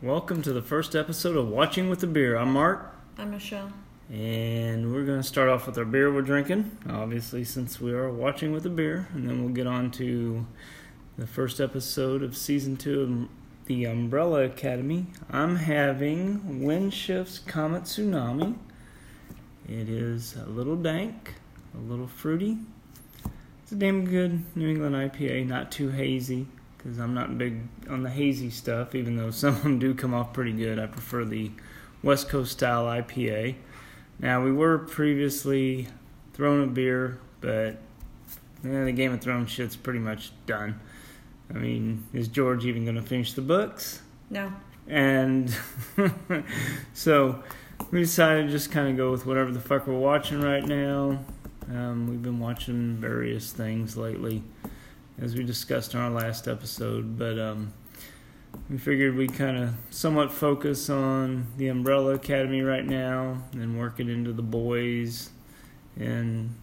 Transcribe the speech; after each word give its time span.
Welcome 0.00 0.42
to 0.42 0.52
the 0.52 0.62
first 0.62 0.94
episode 0.94 1.36
of 1.36 1.48
Watching 1.48 1.90
with 1.90 2.04
a 2.04 2.06
Beer. 2.06 2.36
I'm 2.36 2.52
Mark, 2.52 2.94
I'm 3.18 3.32
Michelle. 3.32 3.72
and 4.08 4.92
we're 4.92 5.04
going 5.04 5.20
to 5.20 5.26
start 5.26 5.48
off 5.48 5.66
with 5.66 5.76
our 5.76 5.84
beer 5.84 6.14
we're 6.14 6.22
drinking, 6.22 6.78
obviously, 6.88 7.42
since 7.42 7.80
we 7.80 7.90
are 7.92 8.08
watching 8.08 8.52
with 8.52 8.64
a 8.64 8.70
beer, 8.70 9.08
and 9.12 9.28
then 9.28 9.42
we'll 9.42 9.52
get 9.52 9.66
on 9.66 9.90
to 9.90 10.46
the 11.16 11.26
first 11.26 11.58
episode 11.60 12.22
of 12.22 12.36
season 12.36 12.76
two 12.76 13.00
of 13.00 13.66
the 13.66 13.86
Umbrella 13.86 14.44
Academy. 14.44 15.06
I'm 15.30 15.56
having 15.56 16.62
Windshift's 16.62 17.40
Comet 17.40 17.82
Tsunami. 17.82 18.56
It 19.68 19.88
is 19.88 20.36
a 20.36 20.48
little 20.48 20.76
dank, 20.76 21.34
a 21.74 21.90
little 21.90 22.06
fruity. 22.06 22.58
It's 23.64 23.72
a 23.72 23.74
damn 23.74 24.04
good 24.04 24.44
New 24.56 24.68
England 24.68 24.94
IPA, 24.94 25.48
not 25.48 25.72
too 25.72 25.88
hazy 25.88 26.46
because 26.78 26.98
I'm 26.98 27.12
not 27.12 27.36
big 27.36 27.60
on 27.90 28.02
the 28.02 28.10
hazy 28.10 28.50
stuff, 28.50 28.94
even 28.94 29.16
though 29.16 29.30
some 29.30 29.56
of 29.56 29.62
them 29.62 29.78
do 29.78 29.94
come 29.94 30.14
off 30.14 30.32
pretty 30.32 30.52
good. 30.52 30.78
I 30.78 30.86
prefer 30.86 31.24
the 31.24 31.50
West 32.02 32.28
Coast 32.28 32.52
style 32.52 32.84
IPA. 32.84 33.56
Now, 34.20 34.42
we 34.42 34.52
were 34.52 34.78
previously 34.78 35.88
throwing 36.32 36.64
a 36.64 36.66
beer, 36.66 37.18
but 37.40 37.78
yeah, 38.64 38.84
the 38.84 38.92
Game 38.92 39.12
of 39.12 39.20
Thrones 39.20 39.50
shit's 39.50 39.76
pretty 39.76 39.98
much 39.98 40.32
done. 40.46 40.80
I 41.50 41.54
mean, 41.54 42.04
is 42.12 42.28
George 42.28 42.64
even 42.66 42.84
going 42.84 42.96
to 42.96 43.02
finish 43.02 43.32
the 43.32 43.42
books? 43.42 44.02
No. 44.30 44.52
And 44.86 45.54
so 46.94 47.42
we 47.90 48.00
decided 48.00 48.46
to 48.46 48.52
just 48.52 48.70
kind 48.70 48.88
of 48.88 48.96
go 48.96 49.10
with 49.10 49.26
whatever 49.26 49.50
the 49.50 49.60
fuck 49.60 49.86
we're 49.86 49.94
watching 49.94 50.40
right 50.40 50.64
now. 50.64 51.18
Um, 51.70 52.08
we've 52.08 52.22
been 52.22 52.40
watching 52.40 52.96
various 52.96 53.52
things 53.52 53.96
lately, 53.96 54.42
as 55.20 55.34
we 55.34 55.42
discussed 55.42 55.94
in 55.94 56.00
our 56.00 56.10
last 56.10 56.46
episode, 56.46 57.18
but 57.18 57.38
um, 57.38 57.72
we 58.70 58.78
figured 58.78 59.16
we'd 59.16 59.34
kind 59.34 59.56
of 59.56 59.74
somewhat 59.90 60.32
focus 60.32 60.88
on 60.88 61.46
the 61.56 61.68
Umbrella 61.68 62.14
Academy 62.14 62.62
right 62.62 62.84
now 62.84 63.42
and 63.52 63.78
work 63.78 63.98
it 63.98 64.08
into 64.08 64.32
the 64.32 64.42
boys. 64.42 65.30
And 65.98 66.54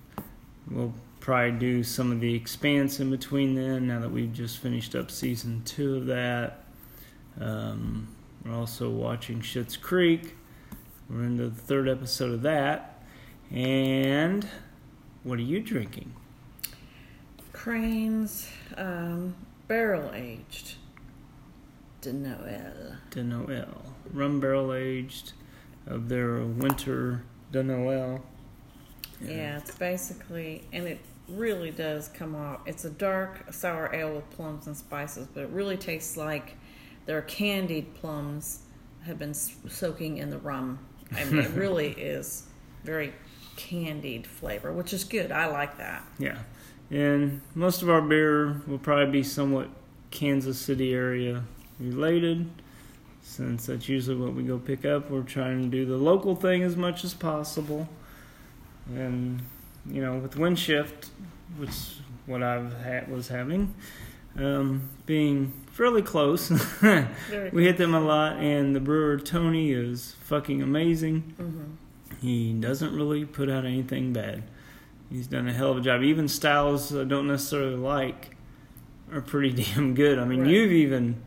we'll 0.69 0.93
probably 1.19 1.51
do 1.59 1.83
some 1.83 2.11
of 2.11 2.21
the 2.21 2.33
expanse 2.33 2.99
in 2.99 3.09
between 3.09 3.55
then 3.55 3.87
now 3.87 3.99
that 3.99 4.11
we've 4.11 4.33
just 4.33 4.59
finished 4.59 4.95
up 4.95 5.11
season 5.11 5.61
two 5.65 5.97
of 5.97 6.05
that. 6.05 6.63
Um, 7.39 8.07
we're 8.45 8.55
also 8.55 8.89
watching 8.89 9.41
Schitt's 9.41 9.75
Creek. 9.75 10.35
We're 11.09 11.23
into 11.23 11.49
the 11.49 11.61
third 11.61 11.89
episode 11.89 12.31
of 12.31 12.41
that. 12.43 13.03
And 13.51 14.47
what 15.23 15.39
are 15.39 15.43
you 15.43 15.59
drinking? 15.59 16.13
Crane's 17.65 18.47
um, 18.77 19.33
barrel 19.67 20.11
aged 20.13 20.75
de 21.99 22.13
Noël. 22.13 22.97
De 23.09 23.23
Noël. 23.23 23.81
Rum 24.13 24.39
barrel 24.39 24.71
aged 24.71 25.33
of 25.87 26.07
their 26.07 26.43
winter 26.43 27.23
De 27.51 27.63
Noël. 27.63 28.21
Yeah. 29.19 29.57
it's 29.57 29.73
basically, 29.73 30.61
and 30.73 30.85
it 30.85 30.99
really 31.27 31.71
does 31.71 32.07
come 32.09 32.35
off. 32.35 32.59
It's 32.67 32.85
a 32.85 32.91
dark 32.91 33.51
sour 33.51 33.89
ale 33.91 34.13
with 34.13 34.29
plums 34.29 34.67
and 34.67 34.77
spices, 34.77 35.27
but 35.33 35.45
it 35.45 35.49
really 35.49 35.75
tastes 35.75 36.15
like 36.15 36.57
their 37.07 37.23
candied 37.23 37.95
plums 37.95 38.59
have 39.05 39.17
been 39.17 39.33
soaking 39.33 40.19
in 40.19 40.29
the 40.29 40.37
rum. 40.37 40.77
I 41.15 41.23
mean, 41.23 41.39
it 41.39 41.49
really 41.55 41.93
is 41.93 42.43
very 42.83 43.11
candied 43.55 44.27
flavor, 44.27 44.71
which 44.71 44.93
is 44.93 45.03
good. 45.03 45.31
I 45.31 45.47
like 45.47 45.79
that. 45.79 46.05
Yeah. 46.19 46.37
And 46.91 47.41
most 47.55 47.81
of 47.81 47.89
our 47.89 48.01
beer 48.01 48.61
will 48.67 48.77
probably 48.77 49.11
be 49.11 49.23
somewhat 49.23 49.69
Kansas 50.11 50.57
City 50.57 50.93
area 50.93 51.43
related. 51.79 52.47
Since 53.21 53.65
that's 53.65 53.89
usually 53.89 54.17
what 54.17 54.33
we 54.33 54.43
go 54.43 54.59
pick 54.59 54.85
up, 54.85 55.09
we're 55.09 55.23
trying 55.23 55.63
to 55.63 55.67
do 55.67 55.85
the 55.85 55.97
local 55.97 56.35
thing 56.35 56.61
as 56.61 56.75
much 56.75 57.03
as 57.03 57.13
possible. 57.13 57.89
And, 58.93 59.41
you 59.89 60.01
know, 60.01 60.17
with 60.17 60.35
Windshift, 60.35 61.09
which 61.57 61.71
what 62.27 62.43
I've 62.43 62.71
had, 62.81 63.09
was 63.09 63.27
having, 63.29 63.73
um, 64.37 64.89
being 65.07 65.53
fairly 65.71 66.03
close, 66.03 66.51
we 67.51 67.63
hit 67.65 67.77
them 67.77 67.95
a 67.95 67.99
lot. 67.99 68.37
And 68.37 68.75
the 68.75 68.79
brewer, 68.79 69.17
Tony, 69.17 69.71
is 69.71 70.15
fucking 70.21 70.61
amazing. 70.61 71.21
hmm 71.37 72.21
He 72.21 72.53
doesn't 72.53 72.95
really 72.95 73.25
put 73.25 73.49
out 73.49 73.65
anything 73.65 74.13
bad. 74.13 74.43
He's 75.09 75.27
done 75.27 75.47
a 75.47 75.53
hell 75.53 75.71
of 75.71 75.77
a 75.77 75.81
job. 75.81 76.01
Even 76.03 76.27
styles 76.27 76.95
I 76.95 77.03
don't 77.03 77.27
necessarily 77.27 77.75
like 77.75 78.35
are 79.11 79.21
pretty 79.21 79.51
damn 79.63 79.93
good. 79.93 80.17
I 80.19 80.25
mean, 80.25 80.41
Right. 80.41 80.49
you've 80.49 80.71
even 80.71 81.21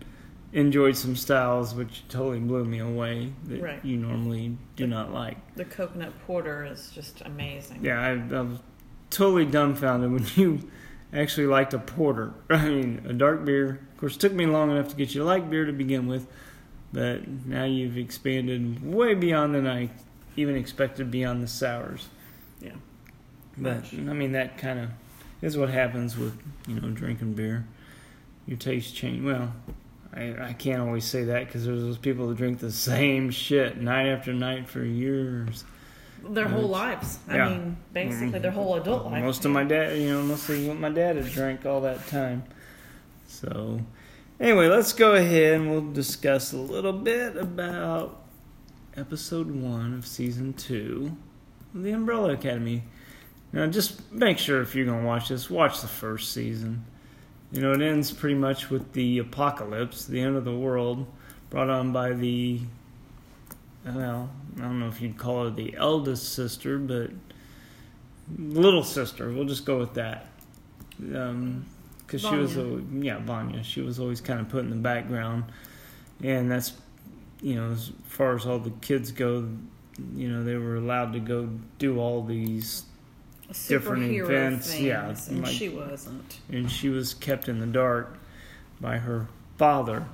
enjoyed 0.53 0.97
some 0.97 1.15
styles 1.15 1.75
which 1.75 2.05
totally 2.09 2.41
blew 2.41 2.65
me 2.65 2.78
away 2.78 3.33
that 3.47 3.61
Right. 3.62 3.84
you 3.84 3.97
normally 3.97 4.56
do 4.77 4.87
not 4.87 5.12
like. 5.12 5.37
The 5.56 5.65
coconut 5.65 6.12
porter 6.27 6.65
is 6.65 6.91
just 6.94 7.21
amazing. 7.25 7.81
Yeah, 7.84 8.00
I, 8.00 8.11
I 8.37 8.41
was 8.41 8.59
totally 9.11 9.44
dumbfounded 9.44 10.10
when 10.10 10.25
you 10.37 10.69
actually 11.12 11.47
liked 11.47 11.72
a 11.75 11.78
porter. 11.78 12.33
I 12.50 12.69
mean, 12.69 13.03
a 13.09 13.12
dark 13.12 13.45
beer. 13.45 13.81
Of 13.93 13.97
course, 13.99 14.16
it 14.16 14.21
took 14.21 14.33
me 14.33 14.47
long 14.47 14.71
enough 14.71 14.89
to 14.89 14.97
get 14.97 15.15
you 15.15 15.21
to 15.21 15.25
like 15.27 15.49
beer 15.50 15.65
to 15.66 15.72
begin 15.72 16.06
with, 16.09 16.27
but 16.93 17.28
now 17.47 17.65
you've 17.65 17.99
expanded 17.99 18.83
way 18.84 19.15
beyond 19.15 19.55
than 19.55 19.66
I 19.66 19.91
even 20.37 20.56
expected 20.56 21.10
beyond 21.10 21.43
the 21.43 21.49
sours. 21.49 22.09
Yeah. 23.61 23.75
But 23.75 23.77
Much. 23.83 23.95
I 23.95 24.13
mean, 24.13 24.33
that 24.33 24.59
kind 24.59 24.79
of 24.79 24.91
is 25.43 25.57
what 25.57 25.71
happens 25.71 26.17
with 26.17 26.39
you 26.67 26.81
know 26.81 26.91
drinking 26.91 27.35
beer. 27.35 27.65
Your 28.47 28.57
taste 28.59 28.95
change. 28.95 29.25
Well, 29.25 29.53
I 30.15 30.35
I 30.49 30.53
can't 30.55 30.81
always 30.81 31.05
say 31.05 31.25
that 31.25 31.47
because 31.47 31.67
there's 31.67 31.83
those 31.83 31.99
people 31.99 32.29
that 32.29 32.37
drink 32.39 32.59
the 32.61 32.73
same 32.73 33.31
shit 33.31 33.81
night 33.81 34.07
after 34.09 34.33
night 34.33 34.69
for 34.69 34.83
years. 34.83 35.65
Their 36.29 36.49
whole 36.49 36.67
lives. 36.69 37.19
I 37.29 37.37
yeah. 37.37 37.49
mean, 37.49 37.77
basically 37.93 38.39
Mhm. 38.39 38.43
their 38.43 38.51
whole 38.51 38.75
adult 38.75 39.05
life. 39.07 39.23
Most 39.23 39.45
of 39.45 39.53
my 39.53 39.63
dad, 39.63 39.97
you 39.97 40.11
know, 40.11 40.23
mostly 40.23 40.67
what 40.67 40.77
my 40.79 40.89
dad 40.89 41.15
had 41.17 41.27
drank 41.31 41.65
all 41.65 41.81
that 41.83 42.07
time. 42.09 42.43
So, 43.29 43.81
anyway, 44.41 44.67
let's 44.67 44.93
go 44.93 45.15
ahead 45.15 45.55
and 45.61 45.71
we'll 45.71 45.93
discuss 45.93 46.53
a 46.53 46.57
little 46.57 46.93
bit 46.93 47.37
about 47.37 48.21
episode 48.97 49.49
one 49.51 49.95
of 49.95 50.07
season 50.07 50.55
two 50.55 51.17
of 51.73 51.83
the 51.85 51.93
Umbrella 51.93 52.33
Academy. 52.33 52.83
Now, 53.53 53.66
just 53.66 54.12
make 54.12 54.38
sure 54.38 54.60
if 54.60 54.75
you're 54.75 54.86
going 54.86 55.00
to 55.00 55.06
watch 55.06 55.28
this, 55.28 55.48
watch 55.48 55.81
the 55.81 55.88
first 55.88 56.32
season. 56.32 56.84
You 57.50 57.62
know, 57.62 57.72
it 57.72 57.81
ends 57.81 58.12
pretty 58.12 58.34
much 58.34 58.69
with 58.69 58.92
the 58.92 59.19
apocalypse, 59.19 60.04
the 60.04 60.20
end 60.20 60.36
of 60.36 60.44
the 60.44 60.54
world, 60.54 61.06
brought 61.48 61.70
on 61.70 61.92
by 61.92 62.12
the, 62.12 62.60
well, 63.86 64.28
I 64.56 64.60
don't 64.60 64.81
know 64.81 64.88
if 64.88 65.00
you'd 65.00 65.16
call 65.16 65.44
her 65.44 65.50
the 65.50 65.75
eldest 65.76 66.34
sister, 66.34 66.78
but 66.78 67.10
little 68.36 68.84
sister. 68.84 69.31
We'll 69.31 69.47
just 69.47 69.65
go 69.65 69.78
with 69.78 69.94
that. 69.94 70.26
Um, 71.00 71.65
because 72.09 72.22
she 72.22 72.34
was, 72.36 72.56
a, 72.56 72.82
yeah, 72.92 73.19
Vanya. 73.19 73.62
She 73.62 73.82
was 73.82 74.00
always 74.00 74.22
kind 74.22 74.41
of 74.41 74.48
put 74.48 74.65
in 74.65 74.70
the 74.70 74.76
background, 74.76 75.44
and 76.22 76.50
that's, 76.50 76.72
you 77.42 77.54
know, 77.54 77.70
as 77.72 77.92
far 78.04 78.34
as 78.34 78.47
all 78.47 78.59
the 78.59 78.72
kids 78.80 79.12
go, 79.12 79.47
you 80.15 80.30
know, 80.30 80.42
they 80.42 80.56
were 80.56 80.76
allowed 80.76 81.12
to 81.12 81.20
go 81.20 81.50
do 81.78 82.00
all 82.00 82.25
these, 82.25 82.84
different 83.69 84.10
events, 84.12 84.70
Things, 84.72 84.82
yeah, 84.82 85.14
and 85.28 85.42
like- 85.42 85.53
she 85.53 85.69
wasn't. 85.69 86.41
and 86.50 86.70
she 86.70 86.88
was 86.88 87.14
kept 87.14 87.48
in 87.48 87.60
the 87.60 87.66
dark 87.66 88.19
by 88.81 88.98
her 88.98 89.28
father, 89.56 90.04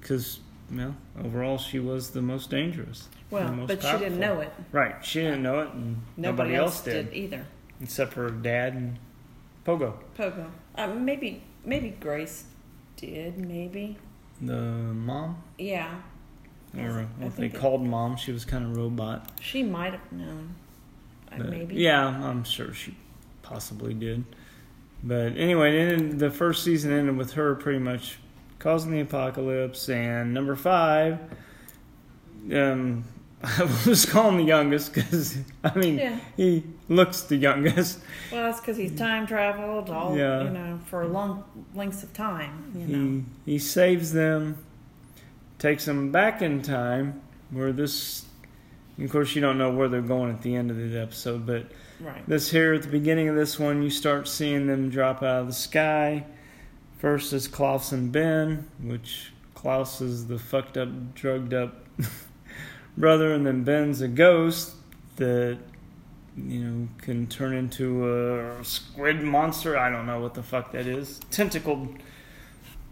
because, 0.00 0.40
you 0.70 0.76
know, 0.76 0.94
overall 1.22 1.58
she 1.58 1.78
was 1.78 2.10
the 2.10 2.22
most 2.22 2.50
dangerous. 2.50 3.08
Well, 3.30 3.52
most 3.52 3.68
but 3.68 3.82
she 3.82 3.98
didn't 3.98 4.20
know 4.20 4.40
it. 4.40 4.52
Right, 4.72 5.04
she 5.04 5.20
didn't 5.20 5.42
know 5.42 5.60
it, 5.60 5.68
and 5.72 6.00
nobody, 6.16 6.54
else 6.54 6.82
did. 6.82 7.12
either. 7.12 7.46
except 7.80 8.12
for 8.12 8.30
dad 8.30 8.74
and 8.74 8.98
Pogo. 9.66 9.94
Pogo. 10.16 10.46
Uh, 10.76 10.86
maybe 10.88 11.42
maybe 11.64 11.90
Grace 11.98 12.44
did. 12.96 13.36
Maybe. 13.38 13.96
The 14.40 14.52
mom, 14.60 15.42
Yeah. 15.58 16.00
or 16.76 17.06
what 17.18 17.36
they 17.36 17.46
it- 17.46 17.54
called 17.54 17.82
mom, 17.84 18.16
she 18.16 18.30
was 18.32 18.44
kind 18.44 18.64
of 18.64 18.76
robot. 18.76 19.32
She 19.40 19.62
might 19.62 19.92
have 19.92 20.12
known. 20.12 20.54
But, 21.38 21.50
maybe. 21.50 21.74
Yeah, 21.76 22.06
I'm 22.06 22.44
sure 22.44 22.72
she 22.74 22.96
possibly 23.42 23.94
did. 23.94 24.24
But 25.02 25.36
anyway, 25.36 25.78
ended, 25.78 26.18
the 26.18 26.30
first 26.30 26.64
season 26.64 26.92
ended 26.92 27.16
with 27.16 27.32
her 27.34 27.54
pretty 27.54 27.78
much 27.78 28.18
causing 28.58 28.92
the 28.92 29.00
apocalypse. 29.00 29.88
And 29.90 30.32
number 30.32 30.56
five, 30.56 31.18
um, 32.52 33.04
I 33.42 33.62
will 33.62 33.68
just 33.84 34.08
call 34.08 34.30
him 34.30 34.38
the 34.38 34.44
youngest 34.44 34.94
because 34.94 35.36
I 35.62 35.74
mean 35.76 35.98
Yeah. 35.98 36.18
he 36.36 36.64
looks 36.88 37.22
the 37.22 37.36
youngest. 37.36 37.98
Well, 38.32 38.44
that's 38.44 38.60
because 38.60 38.78
he's 38.78 38.96
time 38.96 39.26
traveled 39.26 39.90
all 39.90 40.16
Yeah. 40.16 40.44
you 40.44 40.50
know 40.50 40.80
for 40.86 41.04
long 41.06 41.44
lengths 41.74 42.02
of 42.02 42.12
time. 42.14 42.72
You 42.74 42.86
know. 42.96 43.22
He 43.44 43.52
he 43.52 43.58
saves 43.58 44.12
them, 44.12 44.56
takes 45.58 45.84
them 45.84 46.10
back 46.10 46.40
in 46.42 46.62
time 46.62 47.20
where 47.50 47.72
this. 47.72 48.24
Of 48.98 49.10
course, 49.10 49.34
you 49.34 49.40
don't 49.40 49.58
know 49.58 49.70
where 49.72 49.88
they're 49.88 50.00
going 50.02 50.30
at 50.30 50.42
the 50.42 50.54
end 50.54 50.70
of 50.70 50.76
the 50.76 50.98
episode, 51.00 51.46
but 51.46 51.66
Right. 52.00 52.26
this 52.28 52.50
here 52.50 52.74
at 52.74 52.82
the 52.82 52.88
beginning 52.88 53.28
of 53.28 53.34
this 53.34 53.58
one, 53.58 53.82
you 53.82 53.90
start 53.90 54.28
seeing 54.28 54.66
them 54.66 54.88
drop 54.90 55.22
out 55.22 55.40
of 55.42 55.46
the 55.48 55.52
sky. 55.52 56.24
First 56.98 57.32
is 57.32 57.48
Klaus 57.48 57.90
and 57.92 58.12
Ben, 58.12 58.68
which 58.80 59.32
Klaus 59.54 60.00
is 60.00 60.26
the 60.28 60.38
fucked 60.38 60.76
up, 60.76 61.14
drugged 61.14 61.52
up 61.54 61.84
brother, 62.96 63.32
and 63.34 63.44
then 63.46 63.64
Ben's 63.64 64.00
a 64.00 64.08
ghost 64.08 64.72
that 65.16 65.58
you 66.36 66.58
know 66.60 66.88
can 66.98 67.26
turn 67.26 67.52
into 67.54 68.08
a 68.12 68.64
squid 68.64 69.22
monster. 69.22 69.76
I 69.78 69.90
don't 69.90 70.06
know 70.06 70.20
what 70.20 70.34
the 70.34 70.42
fuck 70.42 70.72
that 70.72 70.86
is, 70.86 71.20
tentacled 71.30 71.96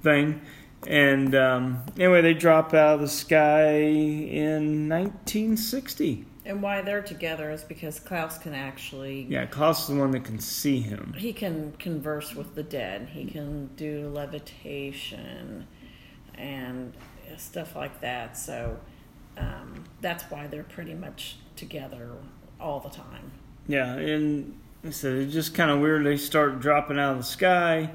thing. 0.02 0.40
And 0.86 1.34
um, 1.34 1.82
anyway, 1.96 2.22
they 2.22 2.34
drop 2.34 2.74
out 2.74 2.94
of 2.94 3.00
the 3.00 3.08
sky 3.08 3.72
in 3.72 4.88
1960. 4.88 6.26
And 6.44 6.60
why 6.60 6.82
they're 6.82 7.02
together 7.02 7.50
is 7.52 7.62
because 7.62 8.00
Klaus 8.00 8.36
can 8.38 8.52
actually. 8.52 9.26
Yeah, 9.28 9.46
Klaus 9.46 9.82
is 9.82 9.94
the 9.94 10.00
one 10.00 10.10
that 10.10 10.24
can 10.24 10.40
see 10.40 10.80
him. 10.80 11.14
He 11.16 11.32
can 11.32 11.72
converse 11.78 12.34
with 12.34 12.56
the 12.56 12.64
dead. 12.64 13.10
He 13.12 13.24
can 13.26 13.68
do 13.76 14.08
levitation 14.08 15.68
and 16.34 16.92
stuff 17.36 17.76
like 17.76 18.00
that. 18.00 18.36
So 18.36 18.76
um, 19.38 19.84
that's 20.00 20.24
why 20.24 20.46
they're 20.48 20.64
pretty 20.64 20.94
much 20.94 21.36
together 21.56 22.10
all 22.60 22.80
the 22.80 22.90
time. 22.90 23.30
Yeah, 23.68 23.94
and 23.94 24.58
so 24.90 25.14
it's 25.14 25.32
just 25.32 25.54
kind 25.54 25.70
of 25.70 25.80
weird. 25.80 26.04
They 26.04 26.16
start 26.16 26.60
dropping 26.60 26.98
out 26.98 27.12
of 27.12 27.18
the 27.18 27.24
sky, 27.24 27.90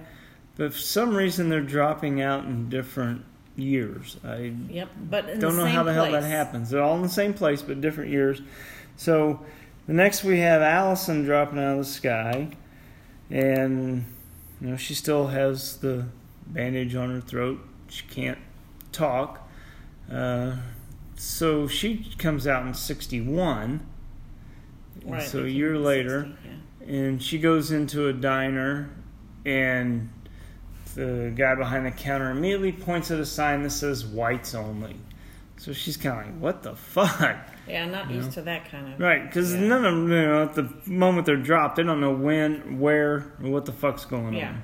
but 0.57 0.73
for 0.73 0.79
some 0.79 1.15
reason 1.15 1.49
they're 1.49 1.61
dropping 1.61 2.21
out 2.21 2.45
in 2.45 2.69
different 2.69 3.23
years. 3.55 4.17
I 4.23 4.53
yep, 4.69 4.89
but 5.09 5.39
don't 5.39 5.55
know 5.55 5.65
how 5.65 5.83
the 5.83 5.91
place. 5.91 6.03
hell 6.03 6.11
that 6.11 6.23
happens. 6.23 6.69
They're 6.69 6.81
all 6.81 6.95
in 6.95 7.01
the 7.01 7.09
same 7.09 7.33
place, 7.33 7.61
but 7.61 7.81
different 7.81 8.11
years. 8.11 8.41
So 8.95 9.45
the 9.87 9.93
next 9.93 10.23
we 10.23 10.39
have 10.39 10.61
Allison 10.61 11.23
dropping 11.23 11.59
out 11.59 11.73
of 11.73 11.77
the 11.79 11.85
sky, 11.85 12.49
and 13.29 14.05
you 14.61 14.69
know 14.69 14.77
she 14.77 14.93
still 14.93 15.27
has 15.27 15.77
the 15.77 16.05
bandage 16.47 16.95
on 16.95 17.09
her 17.09 17.21
throat. 17.21 17.59
She 17.89 18.05
can't 18.05 18.39
talk. 18.91 19.47
Uh, 20.11 20.57
so 21.15 21.67
she 21.67 22.11
comes 22.17 22.47
out 22.47 22.65
in 22.65 22.73
'61. 22.73 23.85
Right, 25.05 25.23
so 25.23 25.45
a 25.45 25.47
year 25.47 25.77
later, 25.77 26.33
yeah. 26.43 26.93
and 26.93 27.23
she 27.23 27.37
goes 27.37 27.71
into 27.71 28.07
a 28.07 28.13
diner, 28.13 28.89
and 29.45 30.09
the 30.97 31.31
guy 31.35 31.55
behind 31.55 31.85
the 31.85 31.91
counter 31.91 32.31
immediately 32.31 32.71
points 32.71 33.11
at 33.11 33.19
a 33.19 33.25
sign 33.25 33.63
that 33.63 33.69
says 33.69 34.05
"whites 34.05 34.53
only." 34.55 34.95
So 35.57 35.71
she's 35.73 35.95
kind 35.97 36.19
of 36.19 36.25
like, 36.25 36.41
"What 36.41 36.63
the 36.63 36.75
fuck?" 36.75 37.37
Yeah, 37.67 37.83
I'm 37.83 37.91
not 37.91 38.09
You 38.09 38.15
used 38.17 38.29
know? 38.29 38.33
to 38.35 38.41
that 38.43 38.69
kind 38.71 38.93
of. 38.93 38.99
Right? 38.99 39.23
Because 39.25 39.53
Yeah. 39.53 39.61
none 39.61 39.85
of 39.85 39.93
them, 39.95 40.09
you 40.11 40.21
know, 40.21 40.43
at 40.43 40.55
the 40.55 40.69
moment 40.85 41.25
they're 41.25 41.35
dropped, 41.35 41.75
they 41.75 41.83
don't 41.83 41.99
know 41.99 42.13
when, 42.13 42.79
where, 42.79 43.25
or 43.43 43.49
what 43.49 43.65
the 43.65 43.73
fuck's 43.73 44.05
going 44.05 44.33
Yeah. 44.35 44.49
on. 44.49 44.61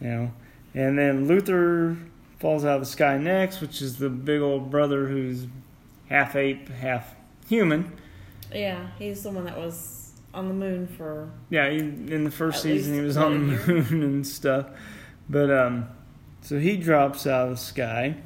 You 0.00 0.08
know, 0.08 0.30
and 0.74 0.98
then 0.98 1.26
Luther 1.26 1.96
falls 2.38 2.64
out 2.64 2.74
of 2.76 2.80
the 2.82 2.86
sky 2.86 3.16
next, 3.18 3.60
which 3.60 3.80
is 3.82 3.96
the 3.98 4.08
big 4.10 4.40
old 4.40 4.70
brother 4.70 5.06
who's 5.08 5.46
half 6.08 6.36
ape, 6.36 6.68
half 6.68 7.14
human. 7.48 7.92
Yeah, 8.52 8.86
he's 8.98 9.22
the 9.22 9.30
one 9.30 9.44
that 9.44 9.56
was 9.58 10.12
on 10.32 10.48
the 10.48 10.54
moon 10.54 10.86
for. 10.86 11.28
Yeah, 11.50 11.68
he, 11.70 11.78
in 11.78 12.24
the 12.24 12.30
first 12.30 12.62
season 12.62 12.94
he 12.94 13.00
was 13.00 13.16
on 13.16 13.48
the 13.48 13.56
moon 13.66 14.02
and 14.02 14.26
stuff. 14.26 14.66
But 15.28 15.50
um, 15.50 15.88
so 16.42 16.58
he 16.58 16.76
drops 16.76 17.26
out 17.26 17.44
of 17.48 17.50
the 17.52 17.56
sky, 17.56 18.16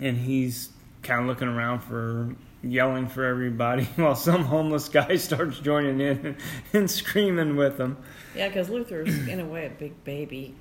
and 0.00 0.16
he's 0.16 0.70
kind 1.02 1.22
of 1.22 1.26
looking 1.26 1.48
around 1.48 1.80
for 1.80 2.34
yelling 2.62 3.06
for 3.08 3.24
everybody 3.24 3.84
while 3.96 4.16
some 4.16 4.44
homeless 4.44 4.88
guy 4.88 5.16
starts 5.16 5.60
joining 5.60 6.00
in 6.00 6.36
and 6.72 6.90
screaming 6.90 7.56
with 7.56 7.78
him. 7.78 7.96
Yeah, 8.36 8.48
because 8.48 8.68
Luther's 8.68 9.26
in 9.28 9.40
a 9.40 9.44
way 9.46 9.66
a 9.66 9.70
big 9.70 10.02
baby, 10.04 10.54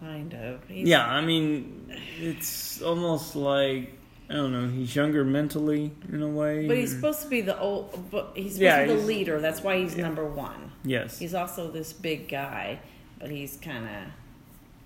kind 0.00 0.32
of. 0.34 0.62
He's, 0.68 0.86
Yeah, 0.88 1.06
I 1.06 1.20
mean, 1.20 1.92
it's 2.18 2.80
almost 2.82 3.34
like 3.36 3.94
I 4.28 4.34
don't 4.34 4.52
know. 4.52 4.68
He's 4.68 4.94
younger 4.94 5.24
mentally 5.24 5.90
in 6.12 6.22
a 6.22 6.28
way. 6.28 6.68
But 6.68 6.76
he's 6.76 6.92
or- 6.92 6.96
supposed 6.96 7.22
to 7.22 7.28
be 7.28 7.40
the 7.40 7.58
old. 7.58 8.10
But 8.12 8.30
he's 8.36 8.52
supposed 8.54 8.60
Yeah, 8.60 8.76
to 8.76 8.82
be 8.84 8.88
the 8.90 8.94
he's- 8.98 9.06
leader. 9.08 9.40
That's 9.40 9.60
why 9.62 9.78
he's 9.80 9.96
number 9.96 10.24
one. 10.24 10.70
yes, 10.84 11.18
He's 11.18 11.34
also 11.34 11.68
this 11.70 11.92
big 11.92 12.28
guy, 12.28 12.78
but 13.18 13.28
he's 13.30 13.56
kind 13.56 13.86
of. 13.86 14.12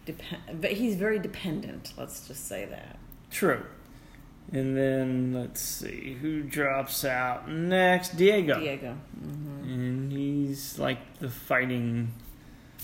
Dep- 0.06 0.60
but 0.60 0.72
he's 0.72 0.96
very 0.96 1.18
dependent. 1.18 1.92
Let's 1.96 2.26
just 2.28 2.46
say 2.46 2.66
that. 2.66 2.98
true. 3.30 3.62
And 4.52 4.76
then 4.76 5.32
let's 5.32 5.60
see 5.62 6.18
who 6.20 6.42
drops 6.42 7.04
out 7.04 7.48
next. 7.50 8.16
Diego. 8.16 8.60
Diego, 8.60 8.92
hmm 9.18 9.62
and 9.64 10.12
he's 10.12 10.78
like 10.78 10.98
the 11.18 11.30
fighting. 11.30 12.12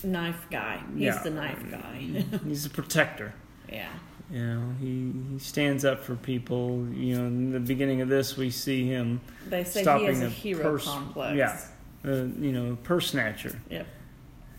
knife 0.03 0.47
guy. 0.49 0.81
He's 0.93 1.01
Yeah. 1.03 1.21
the 1.23 1.29
knife 1.29 1.63
guy. 1.69 2.23
he's 2.47 2.65
a 2.65 2.69
protector. 2.71 3.33
yeah. 3.71 3.89
You 4.31 4.41
know, 4.43 4.73
he 4.79 5.11
he 5.33 5.39
stands 5.39 5.85
up 5.85 6.03
for 6.03 6.15
people. 6.15 6.87
You 6.91 7.19
know, 7.19 7.27
in 7.27 7.51
the 7.51 7.59
beginning 7.59 8.01
of 8.01 8.09
this, 8.09 8.35
we 8.35 8.49
see 8.49 8.87
him, 8.87 9.21
They 9.47 9.63
say 9.63 9.83
Stopping 9.83 10.07
he 10.07 10.13
has 10.13 10.21
a 10.23 10.25
a 10.25 10.29
hero 10.29 10.63
purse- 10.63 10.85
complex. 10.85 11.37
yeah. 11.37 11.59
uh, 12.03 12.23
you 12.39 12.51
know, 12.53 12.75
purse 12.83 13.11
snatcher, 13.11 13.61
Yep. 13.69 13.85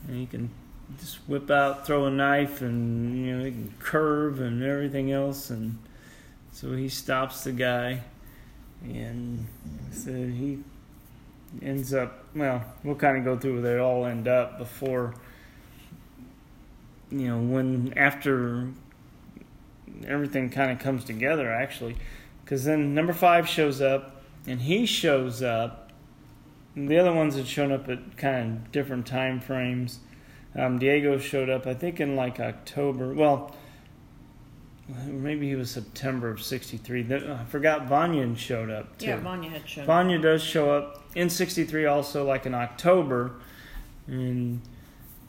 and 0.06 0.16
he 0.16 0.26
can 0.26 0.50
just 0.98 1.16
whip 1.28 1.50
out, 1.50 1.86
throw 1.86 2.06
a 2.06 2.10
knife, 2.10 2.60
and 2.60 3.26
you 3.26 3.36
know, 3.36 3.44
can 3.44 3.74
curve 3.78 4.40
and 4.40 4.62
everything 4.62 5.12
else, 5.12 5.50
and 5.50 5.78
so 6.52 6.72
he 6.72 6.88
stops 6.88 7.44
the 7.44 7.52
guy, 7.52 8.02
and 8.82 9.46
so 9.92 10.12
he 10.12 10.58
ends 11.60 11.92
up. 11.92 12.24
Well, 12.34 12.64
we'll 12.82 12.94
kind 12.94 13.18
of 13.18 13.24
go 13.24 13.38
through 13.38 13.62
where 13.62 13.72
they 13.74 13.78
all 13.78 14.06
end 14.06 14.28
up 14.28 14.58
before. 14.58 15.14
You 17.10 17.28
know, 17.28 17.38
when 17.38 17.92
after 17.96 18.68
everything 20.06 20.50
kind 20.50 20.70
of 20.70 20.78
comes 20.78 21.04
together, 21.04 21.52
actually, 21.52 21.96
because 22.44 22.64
then 22.64 22.94
number 22.94 23.12
five 23.12 23.48
shows 23.48 23.80
up, 23.80 24.22
and 24.46 24.62
he 24.62 24.86
shows 24.86 25.42
up. 25.42 25.90
And 26.74 26.88
the 26.88 26.98
other 26.98 27.12
ones 27.12 27.36
had 27.36 27.46
shown 27.46 27.70
up 27.70 27.88
at 27.90 28.16
kind 28.16 28.56
of 28.56 28.72
different 28.72 29.06
time 29.06 29.40
frames. 29.40 29.98
Um, 30.54 30.78
Diego 30.78 31.18
showed 31.18 31.48
up, 31.48 31.66
I 31.66 31.74
think, 31.74 32.00
in 32.00 32.14
like 32.16 32.38
October. 32.40 33.12
Well, 33.14 33.54
maybe 35.06 35.48
he 35.48 35.54
was 35.54 35.70
September 35.70 36.28
of 36.30 36.42
'63. 36.42 37.02
Then- 37.02 37.30
I 37.30 37.44
forgot 37.44 37.86
Vanya 37.86 38.34
showed 38.36 38.70
up 38.70 38.98
too. 38.98 39.06
Yeah, 39.06 39.16
Vanya 39.20 39.50
had 39.50 39.68
shown. 39.68 39.86
Vanya 39.86 40.18
does 40.18 40.42
show 40.42 40.70
up 40.70 41.02
in 41.14 41.30
'63, 41.30 41.86
also 41.86 42.24
like 42.26 42.44
in 42.46 42.54
October, 42.54 43.32
and 44.06 44.60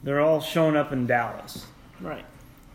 they're 0.02 0.20
all 0.20 0.40
showing 0.40 0.76
up 0.76 0.92
in 0.92 1.06
Dallas. 1.06 1.66
Right. 2.00 2.24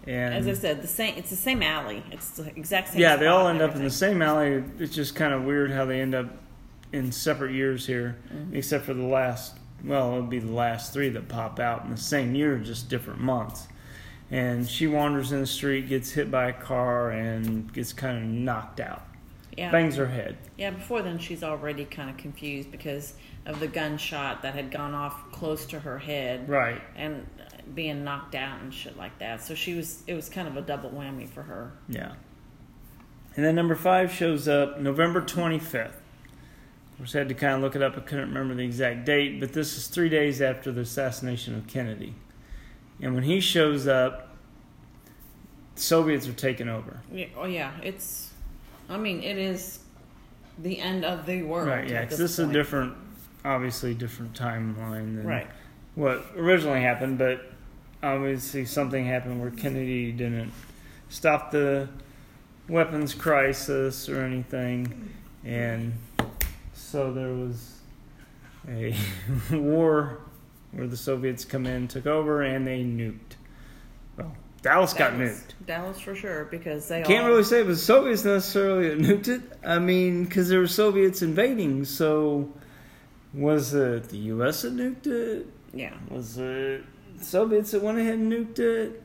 And 0.07 0.33
As 0.33 0.47
I 0.47 0.53
said, 0.53 0.81
the 0.81 0.87
same. 0.87 1.15
It's 1.17 1.29
the 1.29 1.35
same 1.35 1.61
alley. 1.61 2.03
It's 2.11 2.31
the 2.31 2.47
exact 2.55 2.89
same. 2.89 3.01
yeah, 3.01 3.15
they 3.17 3.27
all 3.27 3.47
end 3.47 3.61
up 3.61 3.75
in 3.75 3.83
the 3.83 3.89
same 3.91 4.21
alley. 4.23 4.63
It's 4.79 4.95
just 4.95 5.13
kind 5.13 5.33
of 5.33 5.43
weird 5.43 5.71
how 5.71 5.85
they 5.85 6.01
end 6.01 6.15
up 6.15 6.27
in 6.91 7.11
separate 7.11 7.51
years 7.51 7.85
here, 7.85 8.15
Mhm. 8.33 8.55
except 8.55 8.85
for 8.85 8.95
the 8.95 9.03
last. 9.03 9.57
Well, 9.83 10.09
it'll 10.13 10.23
be 10.23 10.39
the 10.39 10.51
last 10.51 10.93
three 10.93 11.09
that 11.09 11.27
pop 11.27 11.59
out 11.59 11.85
in 11.85 11.91
the 11.91 11.97
same 11.97 12.35
year, 12.35 12.57
just 12.57 12.89
different 12.89 13.19
months. 13.21 13.67
And 14.31 14.67
she 14.69 14.85
wanders 14.87 15.31
in 15.31 15.39
the 15.41 15.47
street, 15.47 15.87
gets 15.89 16.11
hit 16.11 16.29
by 16.29 16.49
a 16.49 16.53
car, 16.53 17.09
and 17.11 17.71
gets 17.73 17.93
kind 17.93 18.17
of 18.17 18.23
knocked 18.23 18.79
out. 18.79 19.03
Yeah. 19.57 19.71
Bangs 19.71 19.95
her 19.95 20.07
head. 20.07 20.37
Yeah. 20.57 20.69
Before 20.71 21.01
then, 21.01 21.17
she's 21.17 21.43
already 21.43 21.85
kind 21.85 22.09
of 22.09 22.17
confused 22.17 22.71
because 22.71 23.13
of 23.45 23.59
the 23.59 23.67
gunshot 23.67 24.43
that 24.43 24.53
had 24.53 24.69
gone 24.71 24.93
off 24.93 25.31
close 25.31 25.65
to 25.67 25.79
her 25.79 25.97
head 25.97 26.47
Right. 26.47 26.81
and 26.95 27.25
being 27.73 28.03
knocked 28.03 28.35
out 28.35 28.61
and 28.61 28.73
shit 28.73 28.97
like 28.97 29.17
that. 29.19 29.41
So 29.41 29.55
she 29.55 29.73
was. 29.73 30.03
It 30.07 30.13
was 30.13 30.29
kind 30.29 30.47
of 30.47 30.55
a 30.57 30.61
double 30.61 30.91
whammy 30.91 31.27
for 31.27 31.43
her. 31.43 31.71
Yeah. 31.87 32.13
And 33.35 33.45
then 33.45 33.55
number 33.55 33.75
five 33.75 34.11
shows 34.11 34.47
up 34.47 34.79
November 34.79 35.21
25th. 35.21 35.93
Course, 36.99 37.15
I 37.15 37.19
had 37.19 37.29
to 37.29 37.33
kind 37.33 37.53
of 37.53 37.61
look 37.61 37.77
it 37.77 37.81
up. 37.81 37.95
I 37.95 38.01
couldn't 38.01 38.27
remember 38.27 38.53
the 38.55 38.65
exact 38.65 39.05
date, 39.05 39.39
but 39.39 39.53
this 39.53 39.77
is 39.77 39.87
three 39.87 40.09
days 40.09 40.41
after 40.41 40.69
the 40.69 40.81
assassination 40.81 41.55
of 41.55 41.65
Kennedy. 41.65 42.13
And 43.01 43.15
when 43.15 43.23
he 43.23 43.39
shows 43.39 43.87
up, 43.87 44.35
Soviets 45.75 46.27
are 46.27 46.33
taking 46.33 46.67
over. 46.67 46.99
Yeah, 47.09 47.27
oh 47.37 47.45
yeah, 47.45 47.71
it's. 47.81 48.31
I 48.89 48.97
mean, 48.97 49.23
it 49.23 49.37
is 49.37 49.79
the 50.57 50.77
end 50.77 51.05
of 51.05 51.25
the 51.25 51.43
world. 51.43 51.69
Right, 51.69 51.87
yeah, 51.89 52.01
because 52.01 52.17
this 52.17 52.31
this 52.35 52.39
is 52.39 52.49
a 52.49 52.51
different, 52.51 52.95
obviously 53.45 53.93
different 53.93 54.33
timeline 54.33 55.15
than 55.15 55.25
Right. 55.25 55.47
what 55.95 56.25
originally 56.35 56.81
happened, 56.81 57.17
but 57.17 57.49
obviously 58.03 58.65
something 58.65 59.05
happened 59.05 59.39
where 59.39 59.51
Kennedy 59.51 60.11
didn't 60.11 60.51
stop 61.07 61.51
the 61.51 61.87
weapons 62.67 63.13
crisis 63.13 64.09
or 64.09 64.21
anything, 64.21 65.13
and 65.45 65.93
so 66.79 67.13
there 67.13 67.33
was 67.33 67.79
a 68.67 68.95
war 69.51 70.19
where 70.71 70.87
the 70.87 70.97
Soviets 70.97 71.45
come 71.45 71.65
in, 71.65 71.87
took 71.87 72.05
over, 72.05 72.41
and 72.41 72.65
they 72.65 72.83
nuked. 72.83 73.35
Well, 74.17 74.35
Dallas 74.61 74.93
got 74.93 75.13
nuked. 75.13 75.53
Dallas 75.65 75.99
for 75.99 76.15
sure 76.15 76.45
because 76.45 76.87
they 76.87 77.01
Can't 77.03 77.23
all, 77.23 77.31
really 77.31 77.43
say 77.43 77.59
it 77.59 77.65
was 77.65 77.83
Soviets 77.83 78.25
necessarily 78.25 78.89
that 78.89 78.99
nuked 78.99 79.27
it. 79.27 79.41
I 79.65 79.79
mean, 79.79 80.25
because 80.25 80.49
there 80.49 80.59
were 80.59 80.67
Soviets 80.67 81.21
invading, 81.21 81.85
so 81.85 82.51
was 83.33 83.73
it 83.73 84.09
the 84.09 84.17
U.S. 84.17 84.63
that 84.63 84.75
nuked 84.75 85.07
it? 85.07 85.47
Yeah. 85.73 85.93
Was 86.09 86.37
it 86.37 86.83
Soviets 87.21 87.71
that 87.71 87.81
went 87.81 87.99
ahead 87.99 88.15
and 88.15 88.31
nuked 88.31 88.59
it? 88.59 89.03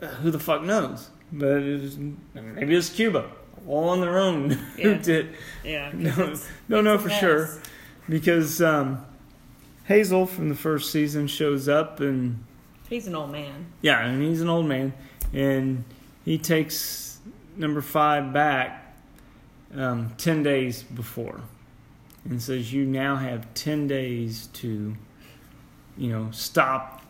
Uh, 0.00 0.06
who 0.06 0.30
the 0.30 0.38
fuck 0.38 0.62
knows? 0.62 1.10
but 1.32 1.62
it 1.62 1.80
was, 1.80 1.96
maybe 2.34 2.74
it's 2.74 2.88
Cuba 2.88 3.30
on 3.66 4.00
their 4.00 4.18
own 4.18 4.50
who 4.50 4.58
Yeah. 4.90 4.94
did. 4.98 5.36
Yeah. 5.64 5.90
No, 5.94 6.10
it's- 6.10 6.48
don't 6.68 6.84
know 6.84 6.98
for 6.98 7.10
sure 7.10 7.48
because 8.08 8.60
um, 8.62 9.04
Hazel 9.84 10.26
from 10.26 10.48
the 10.48 10.54
first 10.54 10.90
season 10.90 11.26
shows 11.26 11.68
up 11.68 12.00
and 12.00 12.44
He's 12.88 13.06
an 13.06 13.14
old 13.14 13.30
man. 13.30 13.66
yeah, 13.82 14.04
and 14.04 14.22
he's 14.22 14.40
an 14.40 14.48
old 14.48 14.66
man 14.66 14.92
and 15.32 15.84
he 16.24 16.38
takes 16.38 17.18
number 17.56 17.80
five 17.80 18.32
back 18.32 18.96
um, 19.76 20.12
ten 20.18 20.42
days 20.42 20.82
before 20.82 21.40
and 22.24 22.42
says 22.42 22.72
you 22.72 22.84
now 22.84 23.14
have 23.16 23.52
ten 23.54 23.86
days 23.86 24.48
to 24.54 24.96
you 25.96 26.10
know 26.10 26.28
stop 26.32 27.02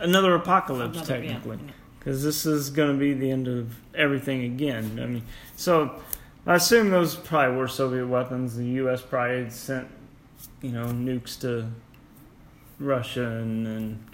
another 0.00 0.34
apocalypse 0.34 0.96
Another- 0.98 1.22
yeah, 1.24 1.32
technically 1.32 1.58
yeah. 1.66 1.72
Because 2.06 2.22
this 2.22 2.46
is 2.46 2.70
going 2.70 2.92
to 2.92 2.96
be 2.96 3.14
the 3.14 3.28
end 3.28 3.48
of 3.48 3.74
everything 3.92 4.44
again. 4.44 5.00
I 5.02 5.06
mean, 5.06 5.24
so 5.56 6.00
I 6.46 6.54
assume 6.54 6.90
those 6.90 7.16
probably 7.16 7.56
were 7.56 7.66
Soviet 7.66 8.06
weapons. 8.06 8.54
The 8.54 8.64
U.S. 8.64 9.02
probably 9.02 9.38
had 9.38 9.52
sent, 9.52 9.88
you 10.62 10.70
know, 10.70 10.84
nukes 10.86 11.40
to 11.40 11.68
Russia 12.78 13.26
and, 13.26 13.66
and 13.66 14.06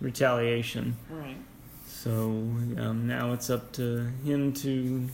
retaliation. 0.00 0.96
Right. 1.08 1.36
So 1.86 2.12
um, 2.12 3.06
now 3.06 3.32
it's 3.34 3.50
up 3.50 3.70
to 3.74 4.10
him 4.24 4.52
to 4.54 5.08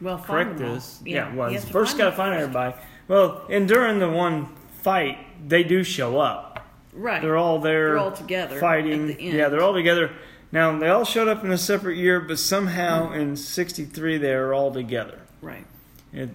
Well, 0.00 0.18
correct 0.18 0.58
this. 0.58 1.02
Yeah, 1.04 1.28
he 1.28 1.36
well, 1.36 1.58
first 1.58 1.98
got 1.98 2.10
to 2.10 2.12
find 2.12 2.40
everybody. 2.40 2.76
Well, 3.08 3.44
and 3.50 3.66
during 3.66 3.98
the 3.98 4.08
one 4.08 4.46
fight, 4.82 5.18
they 5.48 5.64
do 5.64 5.82
show 5.82 6.20
up. 6.20 6.64
Right. 6.92 7.20
They're 7.20 7.36
all 7.36 7.58
there. 7.58 7.88
They're 7.88 7.98
all 7.98 8.12
together 8.12 8.60
fighting. 8.60 9.08
the. 9.08 9.16
Yeah, 9.20 9.48
they're 9.48 9.62
all 9.62 9.74
together. 9.74 10.12
Now 10.52 10.78
they 10.78 10.88
all 10.88 11.04
showed 11.04 11.28
up 11.28 11.44
in 11.44 11.50
a 11.52 11.58
separate 11.58 11.96
year, 11.98 12.20
but 12.20 12.38
somehow 12.38 13.12
in 13.12 13.36
'63 13.36 14.18
they 14.18 14.32
are 14.32 14.54
all 14.54 14.72
together. 14.72 15.20
right. 15.42 15.66
It, 16.12 16.30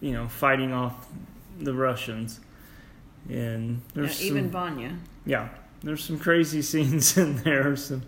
you 0.00 0.12
know, 0.12 0.26
fighting 0.28 0.72
off 0.72 1.06
the 1.58 1.72
Russians. 1.74 2.40
And 3.28 3.80
Yeah, 3.94 4.02
there's 4.02 4.16
some, 4.18 4.26
even 4.26 4.50
Vanya. 4.50 4.96
yeah, 5.24 5.48
there's 5.82 6.04
some 6.04 6.18
crazy 6.18 6.60
scenes 6.70 7.16
in 7.16 7.36
there. 7.42 7.76
Some, 7.76 8.02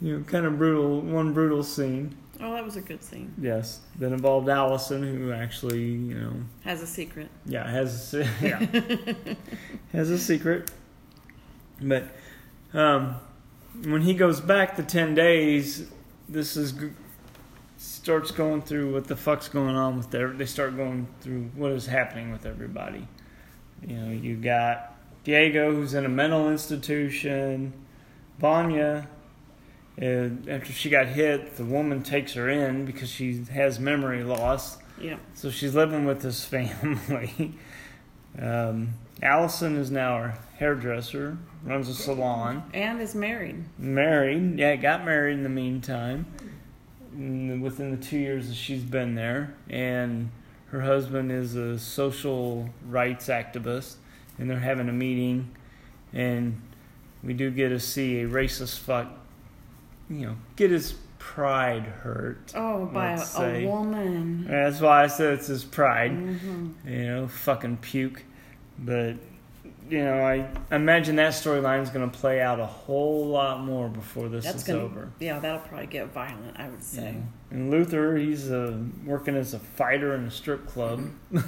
you 0.00 0.18
know, 0.18 0.24
kind 0.24 0.44
of 0.46 0.58
brutal. 0.58 1.00
One 1.02 1.32
brutal 1.32 1.62
scene. 1.62 2.16
Oh, 2.40 2.52
that 2.52 2.64
was 2.64 2.76
a 2.76 2.80
good 2.80 3.02
scene. 3.02 3.32
Yes, 3.40 3.80
that 4.00 4.12
involved 4.12 4.48
Allison, 4.48 5.02
who 5.02 5.30
actually, 5.32 5.82
you 5.82 6.14
know, 6.14 6.32
Has 6.64 6.82
a 6.82 6.86
secret. 6.86 7.28
yeah, 7.46 7.70
has 7.70 8.12
a, 8.14 8.18
yeah, 8.42 9.34
has 9.92 10.10
a 10.10 10.18
secret. 10.18 10.70
But 11.80 12.04
um, 12.72 13.16
when 13.82 14.02
he 14.02 14.14
goes 14.14 14.40
back 14.40 14.76
the 14.76 14.82
ten 14.82 15.14
days, 15.14 15.90
this 16.28 16.56
is 16.56 16.74
starts 17.76 18.30
going 18.30 18.62
through 18.62 18.92
what 18.92 19.06
the 19.06 19.16
fuck's 19.16 19.48
going 19.48 19.74
on 19.74 19.96
with 19.96 20.10
their. 20.10 20.28
They 20.28 20.46
start 20.46 20.76
going 20.76 21.06
through 21.20 21.50
what 21.54 21.72
is 21.72 21.86
happening 21.86 22.32
with 22.32 22.46
everybody. 22.46 23.06
You 23.86 23.96
know, 23.96 24.12
you 24.12 24.36
got 24.36 24.94
Diego, 25.24 25.74
who's 25.74 25.94
in 25.94 26.04
a 26.04 26.08
mental 26.08 26.50
institution. 26.50 27.72
Vanya, 28.38 29.08
uh, 30.00 30.28
after 30.48 30.72
she 30.72 30.90
got 30.90 31.06
hit, 31.06 31.56
the 31.56 31.64
woman 31.64 32.02
takes 32.02 32.34
her 32.34 32.48
in 32.48 32.84
because 32.84 33.08
she 33.08 33.44
has 33.52 33.78
memory 33.78 34.24
loss. 34.24 34.78
Yeah. 35.00 35.16
So 35.34 35.50
she's 35.50 35.74
living 35.74 36.04
with 36.04 36.20
this 36.22 36.44
family. 36.44 37.54
Um, 38.38 38.94
Allison 39.22 39.76
is 39.76 39.90
now 39.90 40.18
her 40.18 40.38
hairdresser, 40.58 41.38
runs 41.64 41.88
a 41.88 41.94
salon. 41.94 42.62
And 42.74 43.00
is 43.00 43.14
married. 43.14 43.64
Married, 43.78 44.58
yeah, 44.58 44.76
got 44.76 45.04
married 45.04 45.34
in 45.34 45.42
the 45.42 45.48
meantime. 45.48 46.26
Within 47.12 47.92
the 47.92 47.96
two 47.96 48.18
years 48.18 48.48
that 48.48 48.54
she's 48.56 48.82
been 48.82 49.14
there, 49.14 49.54
and 49.70 50.30
her 50.70 50.80
husband 50.80 51.30
is 51.30 51.54
a 51.54 51.78
social 51.78 52.68
rights 52.88 53.28
activist, 53.28 53.94
and 54.36 54.50
they're 54.50 54.58
having 54.58 54.88
a 54.88 54.92
meeting, 54.92 55.54
and 56.12 56.60
we 57.22 57.32
do 57.32 57.50
get 57.50 57.68
to 57.68 57.78
see 57.78 58.20
a 58.20 58.26
racist 58.26 58.80
fuck, 58.80 59.08
you 60.10 60.26
know, 60.26 60.36
get 60.56 60.72
his 60.72 60.94
pride 61.18 61.84
hurt. 61.84 62.52
Oh, 62.54 62.86
by 62.86 63.12
a, 63.12 63.40
a 63.40 63.66
woman. 63.66 64.46
That's 64.46 64.80
why 64.80 65.04
I 65.04 65.06
said 65.06 65.34
it's 65.34 65.46
his 65.46 65.64
pride 65.64 66.10
hmm 66.10 66.72
you 66.86 67.06
know, 67.06 67.28
fucking 67.28 67.78
puke. 67.78 68.24
But 68.78 69.16
you 69.90 70.02
know, 70.02 70.22
I 70.22 70.48
imagine 70.74 71.16
that 71.16 71.32
storyline 71.32 71.82
is 71.82 71.90
going 71.90 72.10
to 72.10 72.18
play 72.18 72.40
out 72.40 72.58
a 72.58 72.64
whole 72.66 73.26
lot 73.26 73.60
more 73.62 73.88
before 73.88 74.28
this 74.30 74.44
That's 74.44 74.58
is 74.58 74.64
gonna. 74.64 74.80
over. 74.82 75.12
Yeah, 75.20 75.38
that'll 75.40 75.60
probably 75.60 75.86
get 75.86 76.06
violent. 76.12 76.58
I 76.58 76.68
would 76.68 76.82
say. 76.82 77.12
know. 77.12 77.22
And 77.50 77.70
Luther, 77.70 78.16
he's 78.16 78.50
uh, 78.50 78.78
working 79.04 79.36
as 79.36 79.52
a 79.54 79.58
fighter 79.58 80.14
in 80.14 80.24
a 80.24 80.30
strip 80.30 80.66
club. 80.66 81.02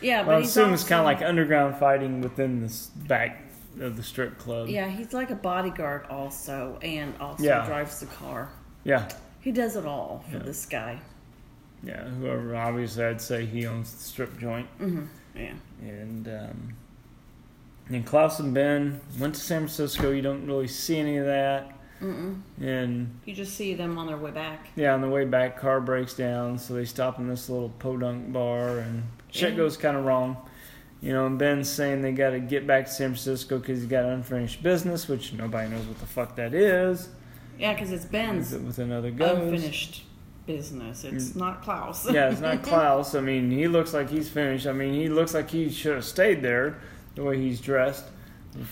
Yeah, 0.00 0.24
but 0.24 0.34
I 0.34 0.38
he's 0.40 0.48
assume 0.48 0.74
it's 0.74 0.82
kind 0.84 0.98
of 0.98 1.04
like 1.04 1.22
underground 1.22 1.76
fighting 1.76 2.22
within 2.22 2.60
the 2.60 2.72
back 3.06 3.44
of 3.80 3.96
the 3.96 4.02
strip 4.02 4.36
club. 4.36 4.68
Yeah, 4.68 4.88
he's 4.88 5.12
like 5.12 5.30
a 5.30 5.36
bodyguard 5.36 6.06
also, 6.10 6.76
and 6.82 7.14
also 7.20 7.44
Yeah. 7.44 7.64
drives 7.66 8.00
the 8.00 8.06
car. 8.06 8.50
yeah, 8.84 9.08
He 9.40 9.52
does 9.52 9.76
it 9.76 9.86
all 9.86 10.24
for 10.28 10.38
Yeah. 10.38 10.42
this 10.42 10.66
guy. 10.66 10.98
yeah. 11.84 12.02
Whoever, 12.08 12.56
obviously, 12.56 13.04
I'd 13.04 13.20
say 13.20 13.46
he 13.46 13.64
owns 13.66 13.92
the 13.92 14.02
strip 14.02 14.38
joint. 14.38 14.66
hmm 14.78 15.04
Yeah. 15.36 15.54
And 15.82 16.28
um, 16.28 16.74
and 17.88 18.06
Klaus 18.06 18.38
and 18.38 18.54
Ben 18.54 19.00
went 19.18 19.34
to 19.34 19.40
San 19.40 19.60
Francisco. 19.60 20.10
You 20.10 20.22
don't 20.22 20.46
really 20.46 20.68
see 20.68 20.98
any 20.98 21.16
of 21.16 21.26
that. 21.26 21.72
Mm-mm. 22.00 22.40
And 22.60 23.20
You 23.24 23.34
just 23.34 23.54
see 23.54 23.74
them 23.74 23.96
on 23.96 24.06
their 24.08 24.16
way 24.16 24.32
back. 24.32 24.68
Yeah, 24.74 24.92
on 24.94 25.00
the 25.02 25.08
way 25.08 25.24
back, 25.24 25.56
car 25.58 25.80
breaks 25.80 26.14
down, 26.14 26.58
so 26.58 26.74
they 26.74 26.84
stop 26.84 27.18
in 27.20 27.28
this 27.28 27.48
little 27.48 27.68
podunk 27.78 28.32
bar, 28.32 28.78
and 28.78 29.04
shit 29.30 29.50
Yeah. 29.52 29.56
goes 29.58 29.76
kind 29.76 29.96
of 29.96 30.04
wrong. 30.04 30.36
You 31.00 31.12
know, 31.12 31.26
and 31.26 31.38
Ben's 31.38 31.68
saying 31.70 32.02
they 32.02 32.12
got 32.12 32.30
to 32.30 32.40
get 32.40 32.66
back 32.66 32.86
to 32.86 32.90
San 32.90 33.08
Francisco 33.10 33.58
because 33.58 33.80
he's 33.80 33.88
got 33.88 34.04
unfinished 34.04 34.62
business, 34.64 35.08
which 35.08 35.32
nobody 35.32 35.68
knows 35.70 35.84
what 35.86 35.98
the 36.00 36.06
fuck 36.06 36.34
that 36.36 36.54
is. 36.54 37.08
Yeah, 37.58 37.72
because 37.74 37.92
it's 37.92 38.04
Ben's 38.04 38.48
Is 38.48 38.54
it 38.54 38.62
with 38.62 38.78
another 38.78 39.10
ghost? 39.12 39.40
unfinished 39.42 40.04
business. 40.46 41.04
It's 41.04 41.34
not 41.36 41.62
Klaus. 41.62 42.10
yeah, 42.10 42.30
it's 42.30 42.40
not 42.40 42.62
Klaus. 42.64 43.14
I 43.14 43.20
mean, 43.20 43.50
he 43.50 43.68
looks 43.68 43.92
like 43.94 44.10
he's 44.10 44.28
finished. 44.28 44.66
I 44.66 44.72
mean, 44.72 44.94
he 44.94 45.08
looks 45.08 45.34
like 45.34 45.50
he 45.50 45.70
should 45.70 45.94
have 45.94 46.04
stayed 46.04 46.42
there, 46.42 46.78
the 47.14 47.22
way 47.24 47.36
he's 47.38 47.60
dressed. 47.60 48.04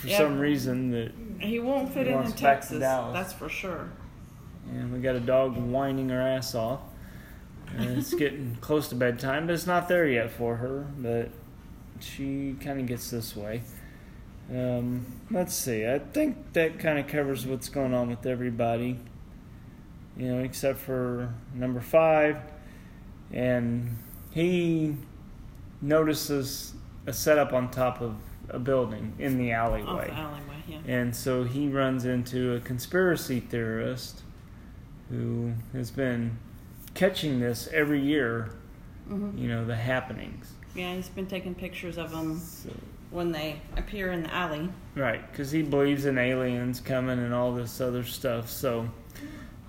For 0.01 0.09
Yeah. 0.09 0.19
some 0.19 0.39
reason, 0.39 0.91
that 0.91 1.13
he 1.39 1.59
won't 1.59 1.93
fit 1.95 2.07
He 2.07 2.13
in 2.13 2.23
in 2.23 2.33
Texas. 2.33 2.81
That's 2.81 3.33
for 3.33 3.49
sure. 3.49 3.89
and 4.71 4.93
we 4.93 4.99
got 5.01 5.17
a 5.17 5.21
dog 5.21 5.57
whining 5.57 6.09
her 6.11 6.21
ass 6.21 6.55
off. 6.55 6.81
And 7.77 7.97
it's 7.99 8.13
getting 8.13 8.57
close 8.61 8.89
to 8.89 8.95
bedtime, 8.95 9.47
but 9.47 9.55
it's 9.55 9.67
not 9.67 9.89
there 9.89 10.07
yet 10.07 10.31
for 10.33 10.57
her. 10.57 10.87
But 10.99 11.31
she 12.01 12.57
kind 12.61 12.81
of 12.81 12.87
gets 12.87 13.11
this 13.11 13.35
way. 13.37 13.63
Um, 14.53 15.07
let's 15.31 15.55
see. 15.55 15.87
I 15.87 16.01
think 16.01 16.53
that 16.55 16.79
kind 16.81 16.99
of 16.99 17.07
covers 17.07 17.47
what's 17.47 17.69
going 17.69 17.95
on 17.95 18.11
with 18.11 18.27
everybody. 18.27 18.99
You 20.21 20.35
know, 20.37 20.43
except 20.43 20.79
for 20.79 21.33
number 21.55 21.81
five, 21.81 22.37
and 23.33 23.97
he 24.33 24.95
notices 25.81 26.75
a 27.07 27.13
setup 27.13 27.53
on 27.55 27.71
top 27.71 28.03
of 28.03 28.17
a 28.51 28.59
building 28.59 29.15
in 29.19 29.39
the 29.39 29.53
alleyway. 29.53 30.09
the 30.09 30.15
alleyway, 30.15 30.63
yeah. 30.69 30.79
And 30.87 31.17
so 31.17 31.45
he 31.45 31.69
runs 31.69 32.05
into 32.05 32.55
a 32.55 32.61
conspiracy 32.61 33.41
theorist 33.41 34.23
who 35.09 35.55
has 35.73 35.91
been 35.91 36.37
catching 36.93 37.41
this 37.41 37.69
every 37.73 38.01
year, 38.03 38.51
hmm 39.09 39.31
you 39.39 39.49
know, 39.49 39.65
the 39.65 39.77
happenings. 39.77 40.53
Yeah, 40.75 40.95
he's 40.97 41.09
been 41.09 41.27
taking 41.27 41.55
pictures 41.55 41.97
of 41.97 42.11
them 42.11 42.39
So, 42.39 42.71
when 43.11 43.33
they 43.33 43.61
appear 43.79 44.13
in 44.13 44.25
the 44.25 44.35
alley. 44.35 44.69
right, 44.95 45.27
because 45.33 45.51
he 45.51 45.63
believes 45.63 46.05
in 46.05 46.19
aliens 46.19 46.79
coming 46.79 47.19
and 47.19 47.33
all 47.33 47.53
this 47.55 47.81
other 47.81 48.05
stuff. 48.05 48.51
So 48.51 48.89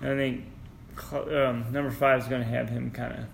I 0.02 0.06
think 0.16 0.44
um, 1.12 1.64
number 1.72 1.90
five 1.90 2.20
is 2.22 2.28
going 2.28 2.42
to 2.42 2.48
have 2.48 2.68
him 2.68 2.90
kind 2.90 3.12
of 3.12 3.24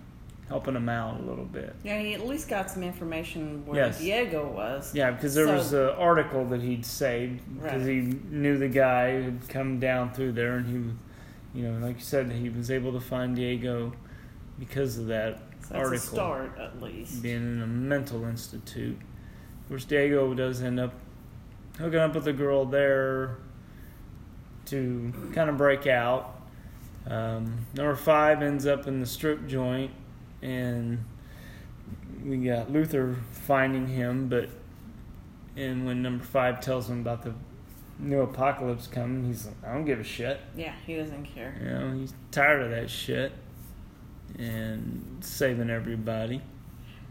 helping 0.48 0.74
him 0.76 0.88
out 0.88 1.20
a 1.20 1.22
little 1.24 1.44
bit. 1.44 1.74
Yeah, 1.82 1.98
he 2.00 2.14
at 2.14 2.26
least 2.26 2.48
got 2.48 2.70
some 2.70 2.82
information 2.82 3.64
where 3.66 3.86
Yes. 3.86 3.98
Diego 4.00 4.48
was. 4.48 4.94
Yeah, 4.94 5.10
because 5.10 5.34
there 5.34 5.46
So- 5.46 5.54
was 5.54 5.72
an 5.72 5.88
article 5.98 6.44
that 6.46 6.60
he'd 6.62 6.84
saved 6.86 7.40
because 7.60 7.82
Right. 7.82 7.90
he 7.90 8.00
knew 8.30 8.56
the 8.58 8.68
guy 8.68 9.16
who 9.16 9.22
had 9.24 9.48
come 9.48 9.78
down 9.78 10.12
through 10.12 10.32
there, 10.32 10.56
and 10.56 10.66
he, 11.54 11.58
you 11.60 11.68
know, 11.68 11.86
like 11.86 11.96
you 11.96 12.02
said, 12.02 12.30
he 12.32 12.48
was 12.48 12.70
able 12.70 12.92
to 12.92 13.00
find 13.00 13.36
Diego 13.36 13.92
because 14.58 14.98
of 14.98 15.06
that 15.08 15.38
So 15.60 15.74
that's 15.74 15.84
article 15.84 15.94
a 15.94 15.98
start, 15.98 16.58
at 16.58 16.82
least. 16.82 17.22
being 17.22 17.36
in 17.56 17.62
a 17.62 17.66
mental 17.66 18.24
institute. 18.24 18.96
Of 19.64 19.68
course, 19.68 19.84
Diego 19.84 20.32
does 20.34 20.62
end 20.62 20.80
up 20.80 20.94
hooking 21.78 21.98
up 22.00 22.14
with 22.14 22.26
a 22.26 22.32
girl 22.32 22.64
there 22.64 23.36
to 24.66 25.12
kind 25.34 25.50
of 25.50 25.56
break 25.58 25.86
out. 25.86 26.37
Um, 27.08 27.66
number 27.74 27.94
five 27.96 28.42
ends 28.42 28.66
up 28.66 28.86
in 28.86 29.00
the 29.00 29.06
strip 29.06 29.46
joint, 29.46 29.90
and 30.42 31.04
we 32.24 32.36
got 32.38 32.70
Luther 32.70 33.16
finding 33.32 33.86
him, 33.86 34.28
but 34.28 34.48
and 35.56 35.86
when 35.86 36.02
number 36.02 36.22
five 36.24 36.60
tells 36.60 36.88
him 36.88 37.00
about 37.00 37.22
the 37.22 37.34
new 37.98 38.20
apocalypse 38.20 38.86
coming, 38.86 39.24
he's 39.24 39.46
like, 39.46 39.56
I 39.66 39.72
don't 39.74 39.84
give 39.84 39.98
a 39.98 40.04
shit. 40.04 40.40
Yeah, 40.56 40.72
he 40.86 40.96
doesn't 40.96 41.24
care. 41.24 41.56
You 41.60 41.68
know, 41.70 41.98
he's 41.98 42.12
tired 42.30 42.62
of 42.62 42.70
that 42.70 42.90
shit 42.90 43.32
and 44.38 45.18
saving 45.20 45.70
everybody. 45.70 46.42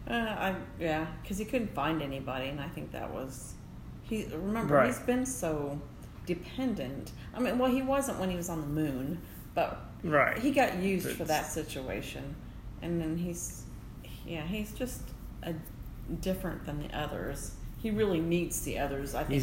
Uh, 0.08 0.12
I 0.14 0.54
yeah, 0.80 1.06
because 1.22 1.36
he 1.38 1.44
couldn't 1.44 1.74
find 1.74 2.00
anybody, 2.00 2.48
and 2.48 2.60
I 2.60 2.68
think 2.68 2.92
that 2.92 3.12
was 3.12 3.54
he. 4.02 4.24
Remember, 4.32 4.76
Right. 4.76 4.86
he's 4.86 5.00
been 5.00 5.26
so 5.26 5.78
dependent. 6.24 7.12
I 7.34 7.40
mean, 7.40 7.58
well, 7.58 7.70
he 7.70 7.82
wasn't 7.82 8.18
when 8.18 8.30
he 8.30 8.36
was 8.36 8.48
on 8.48 8.60
the 8.60 8.66
moon, 8.66 9.20
but 9.58 9.80
Right. 10.04 10.38
he 10.38 10.52
got 10.52 10.78
used 10.78 11.08
for 11.16 11.24
that 11.24 11.46
situation, 11.46 12.36
and 12.82 13.00
then 13.00 13.16
he's 13.16 13.64
yeah, 14.24 14.46
he's 14.46 14.70
just 14.72 15.02
a, 15.42 15.54
different 16.20 16.64
than 16.64 16.78
the 16.78 16.96
others. 16.96 17.56
He 17.78 17.90
really 17.90 18.20
needs 18.20 18.60
the 18.62 18.78
others. 18.78 19.16
I 19.16 19.24
think 19.24 19.42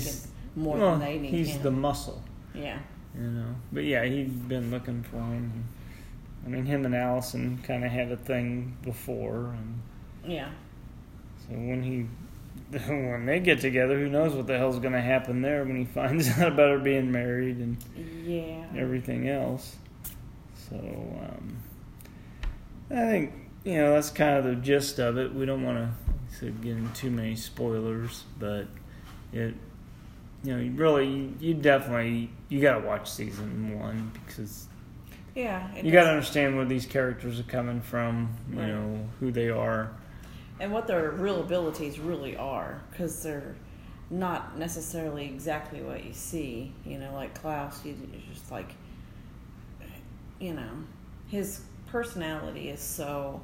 more 0.56 0.78
well, 0.78 0.92
than 0.92 1.00
they 1.02 1.18
need 1.20 1.32
he's 1.32 1.48
him. 1.48 1.54
He's 1.56 1.64
the 1.64 1.72
muscle, 1.72 2.24
yeah, 2.54 2.80
you 3.14 3.28
know. 3.28 3.56
But 3.74 3.84
yeah, 3.84 4.06
he'd 4.06 4.48
been 4.48 4.72
looking 4.72 5.04
for 5.04 5.18
him. 5.18 5.66
I 6.46 6.48
mean, 6.48 6.66
him 6.66 6.86
and 6.86 6.96
Allison 6.96 7.58
kind 7.64 7.84
of 7.84 7.92
had 7.92 8.10
a 8.12 8.18
thing 8.18 8.78
before, 8.84 9.54
and 9.58 9.82
yeah, 10.26 10.50
so 11.42 11.56
when 11.56 11.84
he, 11.84 12.78
when 12.90 13.26
they 13.26 13.42
get 13.42 13.60
together, 13.60 14.00
who 14.00 14.08
knows 14.08 14.34
what 14.34 14.48
the 14.48 14.58
hell's 14.58 14.80
going 14.80 14.94
to 14.94 15.02
happen 15.02 15.42
there 15.42 15.66
when 15.66 15.76
he 15.76 15.84
finds 16.00 16.30
out 16.40 16.54
about 16.54 16.70
her 16.70 16.80
being 16.80 17.12
married 17.12 17.58
and 17.58 17.76
yeah. 18.26 18.64
everything 18.78 19.28
else. 19.28 19.76
So 20.70 20.76
um, 20.76 21.58
I 22.92 22.96
think 23.10 23.34
you 23.64 23.78
know 23.78 23.94
that's 23.94 24.10
kind 24.10 24.38
of 24.38 24.44
the 24.46 24.56
gist 24.56 25.00
of 25.00 25.18
it. 25.18 25.34
We 25.34 25.46
don't 25.46 25.64
want 25.64 25.90
to 26.40 26.52
get 26.52 26.78
into 26.78 26.94
too 26.94 27.12
many 27.12 27.36
spoilers, 27.36 28.24
but 28.40 28.68
it 29.34 29.54
you 30.44 30.54
know 30.56 30.60
you 30.62 30.72
really 30.72 31.34
you 31.40 31.54
definitely 31.54 32.30
you 32.50 32.62
got 32.62 32.80
to 32.80 32.86
watch 32.88 33.10
season 33.10 33.80
one 33.80 34.12
because 34.14 34.68
Yeah, 35.36 35.68
you 35.84 35.92
got 35.92 36.04
to 36.04 36.10
understand 36.12 36.56
where 36.56 36.66
these 36.66 36.86
characters 36.86 37.40
are 37.40 37.44
coming 37.44 37.82
from. 37.82 38.30
You 38.52 38.60
Right. 38.60 38.68
know 38.68 39.10
who 39.20 39.32
they 39.32 39.50
are. 39.50 39.92
and 40.60 40.72
what 40.72 40.88
their 40.88 41.12
real 41.12 41.42
abilities 41.42 42.00
really 42.00 42.38
are, 42.38 42.82
because 42.92 43.22
they're 43.24 43.56
not 44.10 44.58
necessarily 44.58 45.26
exactly 45.26 45.82
what 45.82 46.04
you 46.06 46.14
see. 46.14 46.72
You 46.86 47.00
know, 47.00 47.14
like 47.14 47.34
Klaus, 47.40 47.84
you 47.86 47.96
you're 48.12 48.22
just 48.34 48.52
like, 48.52 48.74
you 50.40 50.54
know, 50.54 50.72
his 51.28 51.62
personality 51.88 52.70
is 52.70 52.80
so, 52.80 53.42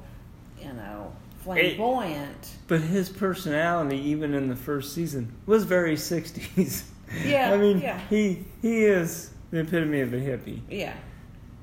you 0.60 0.72
know, 0.72 1.12
flamboyant. 1.42 2.50
But 2.68 2.80
his 2.80 3.08
personality, 3.08 3.98
even 3.98 4.34
in 4.34 4.48
the 4.48 4.56
first 4.56 4.94
season, 4.94 5.32
was 5.46 5.64
very 5.64 5.96
'60s. 5.96 6.84
Yeah, 7.26 7.52
I 7.52 7.58
mean, 7.58 7.78
yeah. 7.78 8.00
he 8.08 8.44
he 8.62 8.84
is 8.84 9.32
the 9.50 9.60
epitome 9.60 10.00
of 10.00 10.14
a 10.14 10.16
hippie. 10.16 10.60
yeah, 10.70 10.94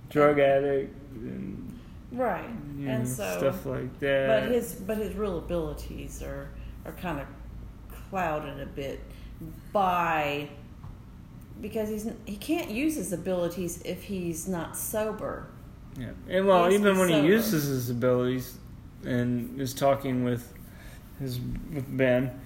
drug 0.10 0.40
addict 0.40 0.96
and 1.14 1.80
right. 2.12 2.46
and 2.46 3.00
know, 3.00 3.04
so, 3.04 3.38
stuff 3.38 3.66
like 3.66 4.00
that. 4.00 4.28
but 4.28 4.52
his 4.52 4.76
but 4.76 4.98
his 4.98 5.16
real 5.16 5.40
abilities 5.40 6.22
are 6.22 6.50
are 6.86 6.92
kind 6.94 7.20
of 7.20 7.26
clouded 8.10 8.60
a 8.60 8.66
bit 8.68 9.00
by 9.72 10.50
because 11.62 11.90
he's 11.90 12.08
he 12.26 12.36
can't 12.38 12.70
use 12.70 12.96
his 12.96 13.12
abilities 13.14 13.82
if 13.86 14.04
he's 14.04 14.48
not 14.48 14.76
sober. 14.78 15.48
yeah. 15.98 16.10
and 16.30 16.48
well, 16.48 16.66
he 16.68 16.74
has 16.74 16.82
to 16.82 16.88
even 16.90 17.00
when 17.00 17.10
he 17.10 17.28
uses 17.28 17.66
his 17.66 17.90
abilities 17.90 18.58
and 19.06 19.60
is 19.60 19.74
talking 19.74 20.24
with 20.24 20.54
his 21.20 21.40
with 21.74 21.86
Ben, 21.98 22.40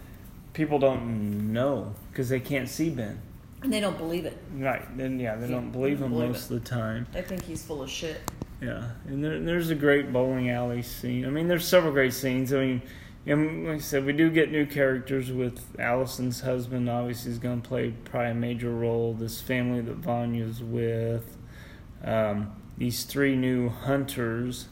people 0.53 0.79
don't 0.79 1.51
know 1.53 1.93
because 2.12 2.29
they 2.29 2.39
can't 2.39 2.70
see 2.70 2.89
Ben. 2.89 3.20
And 3.62 3.72
they 3.72 3.79
don't 3.79 3.98
believe 3.98 4.25
it. 4.25 4.38
Right? 4.55 4.86
Then 4.98 5.20
yeah, 5.20 5.36
they 5.36 5.48
Yeah, 5.48 5.53
don't 5.55 5.72
believe 5.72 6.00
they 6.00 6.05
him 6.05 6.12
believe 6.12 6.29
most 6.32 6.51
of 6.51 6.62
the 6.62 6.70
time. 6.70 7.08
They 7.13 7.22
think 7.22 7.43
he's 7.43 7.63
full 7.63 7.82
of 7.82 7.89
shit. 7.89 8.20
Yeah, 8.62 8.89
and 9.08 9.24
there, 9.24 9.39
there's 9.39 9.70
a 9.70 9.75
great 9.75 10.12
bowling 10.13 10.50
alley 10.50 10.82
scene. 10.82 11.25
I 11.25 11.29
mean, 11.29 11.48
there's 11.48 11.65
several 11.67 11.91
great 11.93 12.13
scenes. 12.13 12.53
I 12.53 12.60
mean, 12.60 12.82
and 13.25 13.65
like 13.67 13.75
I 13.77 13.79
said, 13.79 14.05
we 14.05 14.13
do 14.13 14.29
get 14.29 14.51
new 14.51 14.65
characters 14.65 15.31
with 15.31 15.63
Allison's 15.79 16.41
husband. 16.41 16.89
Obviously, 16.89 17.31
he's 17.31 17.39
going 17.39 17.62
to 17.62 17.67
play 17.67 17.93
probably 18.05 18.31
a 18.31 18.36
major 18.36 18.71
role. 18.71 19.13
This 19.13 19.39
family 19.41 19.81
that 19.81 19.95
Vanya's 19.97 20.62
with, 20.62 21.38
um, 22.03 22.51
these 22.77 23.03
three 23.03 23.36
new 23.36 23.69
hunters 23.69 24.67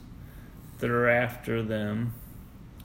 that 0.79 0.89
are 0.89 1.07
after 1.07 1.61
them. 1.63 2.13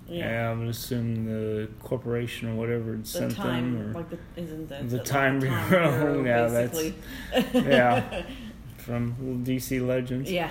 Yeah. 0.09 0.53
I 0.53 0.55
would 0.57 0.69
assume 0.69 1.25
the 1.25 1.69
corporation 1.83 2.49
or 2.51 2.55
whatever 2.55 2.93
had 2.93 3.03
the 3.03 3.09
sent 3.09 3.35
time, 3.35 3.75
them, 3.77 3.91
or 3.91 3.93
like 3.95 4.11
the 4.11 4.19
isn't 4.37 4.69
that 4.69 4.89
the 4.89 4.99
like 4.99 5.05
Time 5.05 5.41
the 5.41 5.47
Bureau, 5.69 6.25
yeah, 6.25 6.47
that's- 6.47 6.93
yeah, 7.53 8.23
from 8.77 9.45
DC 9.45 9.85
Legends. 9.85 10.31
yeah. 10.31 10.51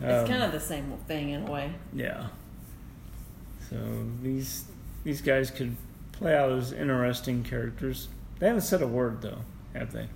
It's 0.00 0.22
Um, 0.22 0.26
kind 0.26 0.42
of 0.42 0.52
the 0.52 0.58
same 0.60 0.90
thing 1.06 1.28
in 1.30 1.46
a 1.46 1.50
way. 1.50 1.72
Yeah. 1.92 2.28
So 3.70 3.76
these 4.22 4.64
these 5.04 5.20
guys 5.20 5.50
could 5.50 5.76
play 6.12 6.36
out 6.36 6.52
as 6.52 6.72
interesting 6.72 7.42
characters. 7.42 8.08
They 8.38 8.46
haven't 8.46 8.62
said 8.62 8.82
a 8.82 8.86
word 8.86 9.22
though, 9.22 9.38
have 9.74 9.92
they? 9.92 10.08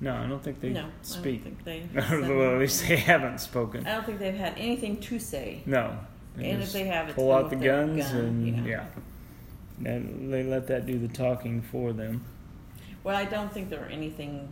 No, 0.00 0.14
I 0.14 0.26
don't 0.26 0.42
think 0.42 0.60
they 0.60 0.70
no, 0.70 0.88
speak. 1.02 1.40
I 1.40 1.48
don't 1.48 1.62
think 1.62 1.92
they. 1.92 2.20
well, 2.20 2.54
at 2.54 2.60
least 2.60 2.86
they 2.86 2.96
haven't 2.96 3.40
spoken. 3.40 3.86
I 3.86 3.94
don't 3.94 4.04
think 4.04 4.18
they've 4.18 4.34
had 4.34 4.54
anything 4.58 4.98
to 5.00 5.18
say. 5.18 5.62
No. 5.64 5.98
And 6.36 6.62
if 6.62 6.72
they 6.72 6.84
have, 6.84 7.08
it's 7.08 7.14
pull 7.14 7.32
out 7.32 7.48
the 7.48 7.56
guns 7.56 8.10
gun, 8.10 8.20
and 8.20 8.66
yeah. 8.66 8.84
yeah. 9.82 9.90
And 9.90 10.32
they 10.32 10.42
let 10.42 10.66
that 10.66 10.84
do 10.84 10.98
the 10.98 11.08
talking 11.08 11.62
for 11.62 11.94
them. 11.94 12.24
Well, 13.04 13.16
I 13.16 13.24
don't 13.24 13.50
think 13.52 13.70
they're 13.70 13.88
anything. 13.90 14.48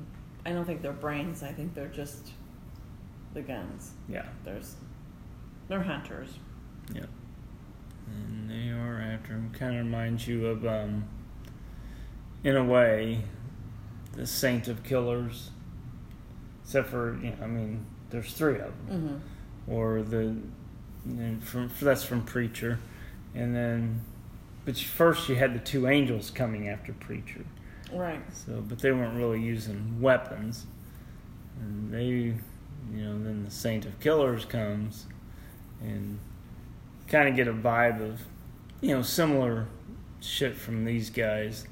I 0.46 0.52
don't 0.52 0.64
think 0.64 0.80
they're 0.80 0.92
brains. 0.92 1.42
I 1.42 1.52
think 1.52 1.74
they're 1.74 1.88
just 1.88 2.30
the 3.34 3.42
guns. 3.42 3.92
Yeah. 4.08 4.26
There's, 4.44 4.76
they're 5.68 5.82
hunters. 5.82 6.30
Yeah. 6.94 7.06
And 8.06 8.50
they 8.50 8.70
are 8.70 9.00
after 9.00 9.32
him. 9.32 9.50
Kind 9.58 9.78
of 9.78 9.84
reminds 9.84 10.26
you 10.28 10.46
of, 10.46 10.66
um, 10.66 11.04
in 12.42 12.56
a 12.56 12.64
way, 12.64 13.22
the 14.12 14.26
Saint 14.26 14.68
of 14.68 14.82
Killers. 14.82 15.50
Except 16.64 16.88
for, 16.88 17.18
you 17.22 17.30
know, 17.30 17.36
I 17.42 17.46
mean, 17.46 17.86
there's 18.10 18.32
three 18.32 18.58
of 18.58 18.72
them. 18.86 19.22
hmm 19.66 19.72
Or 19.72 20.02
the, 20.02 20.36
and 21.04 21.42
from 21.42 21.70
that's 21.80 22.04
from 22.04 22.22
Preacher, 22.24 22.78
and 23.34 23.54
then, 23.54 24.00
but 24.64 24.78
first 24.78 25.28
you 25.28 25.34
had 25.36 25.54
the 25.54 25.58
two 25.58 25.86
angels 25.86 26.30
coming 26.30 26.68
after 26.68 26.92
Preacher. 26.94 27.44
Right. 27.92 28.22
So, 28.32 28.62
but 28.66 28.78
they 28.78 28.92
weren't 28.92 29.16
really 29.16 29.40
using 29.40 30.00
weapons. 30.00 30.66
And 31.60 31.92
they, 31.92 32.04
you 32.04 32.34
know, 32.92 33.22
then 33.22 33.44
the 33.44 33.50
Saint 33.50 33.84
of 33.84 34.00
Killers 34.00 34.44
comes 34.44 35.06
and 35.80 36.18
kind 37.08 37.28
of 37.28 37.36
get 37.36 37.48
a 37.48 37.52
vibe 37.52 38.00
of, 38.00 38.20
you 38.80 38.94
know, 38.94 39.02
similar 39.02 39.66
shit 40.20 40.56
from 40.56 40.84
these 40.84 41.10
guys. 41.10 41.66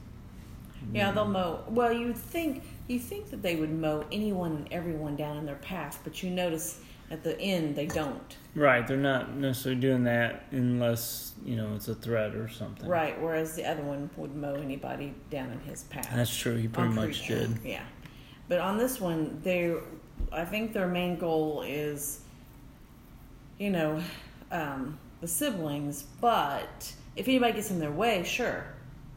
Yeah, 0.92 1.12
they'll 1.12 1.26
mow. 1.26 1.64
Well, 1.68 1.92
you 1.92 2.12
think 2.12 2.64
you 2.88 2.98
think 2.98 3.30
that 3.30 3.42
they 3.42 3.56
would 3.56 3.72
mow 3.72 4.04
anyone 4.10 4.52
and 4.52 4.72
everyone 4.72 5.16
down 5.16 5.36
in 5.38 5.46
their 5.46 5.56
path, 5.56 6.00
but 6.04 6.22
you 6.22 6.30
notice 6.30 6.80
at 7.10 7.22
the 7.22 7.38
end 7.40 7.76
they 7.76 7.86
don't. 7.86 8.36
Right, 8.54 8.86
they're 8.86 8.96
not 8.96 9.34
necessarily 9.34 9.80
doing 9.80 10.04
that 10.04 10.46
unless, 10.50 11.32
you 11.44 11.56
know, 11.56 11.74
it's 11.74 11.88
a 11.88 11.94
threat 11.94 12.34
or 12.34 12.48
something. 12.48 12.88
Right. 12.88 13.20
Whereas 13.20 13.54
the 13.54 13.64
other 13.64 13.82
one 13.82 14.10
would 14.16 14.34
mow 14.34 14.54
anybody 14.54 15.14
down 15.30 15.50
in 15.50 15.60
his 15.60 15.84
path. 15.84 16.10
That's 16.14 16.36
true, 16.36 16.56
he 16.56 16.68
pretty 16.68 16.92
much 16.92 17.26
did. 17.26 17.58
Yeah, 17.64 17.84
but 18.48 18.58
on 18.58 18.76
this 18.76 19.00
one, 19.00 19.40
they, 19.42 19.74
I 20.32 20.44
think 20.44 20.72
their 20.72 20.88
main 20.88 21.16
goal 21.16 21.62
is, 21.66 22.20
you 23.58 23.70
know, 23.70 24.02
um, 24.50 24.98
the 25.22 25.28
siblings. 25.28 26.02
But 26.20 26.92
if 27.16 27.26
anybody 27.28 27.54
gets 27.54 27.70
in 27.70 27.78
their 27.78 27.90
way, 27.90 28.22
sure. 28.24 28.66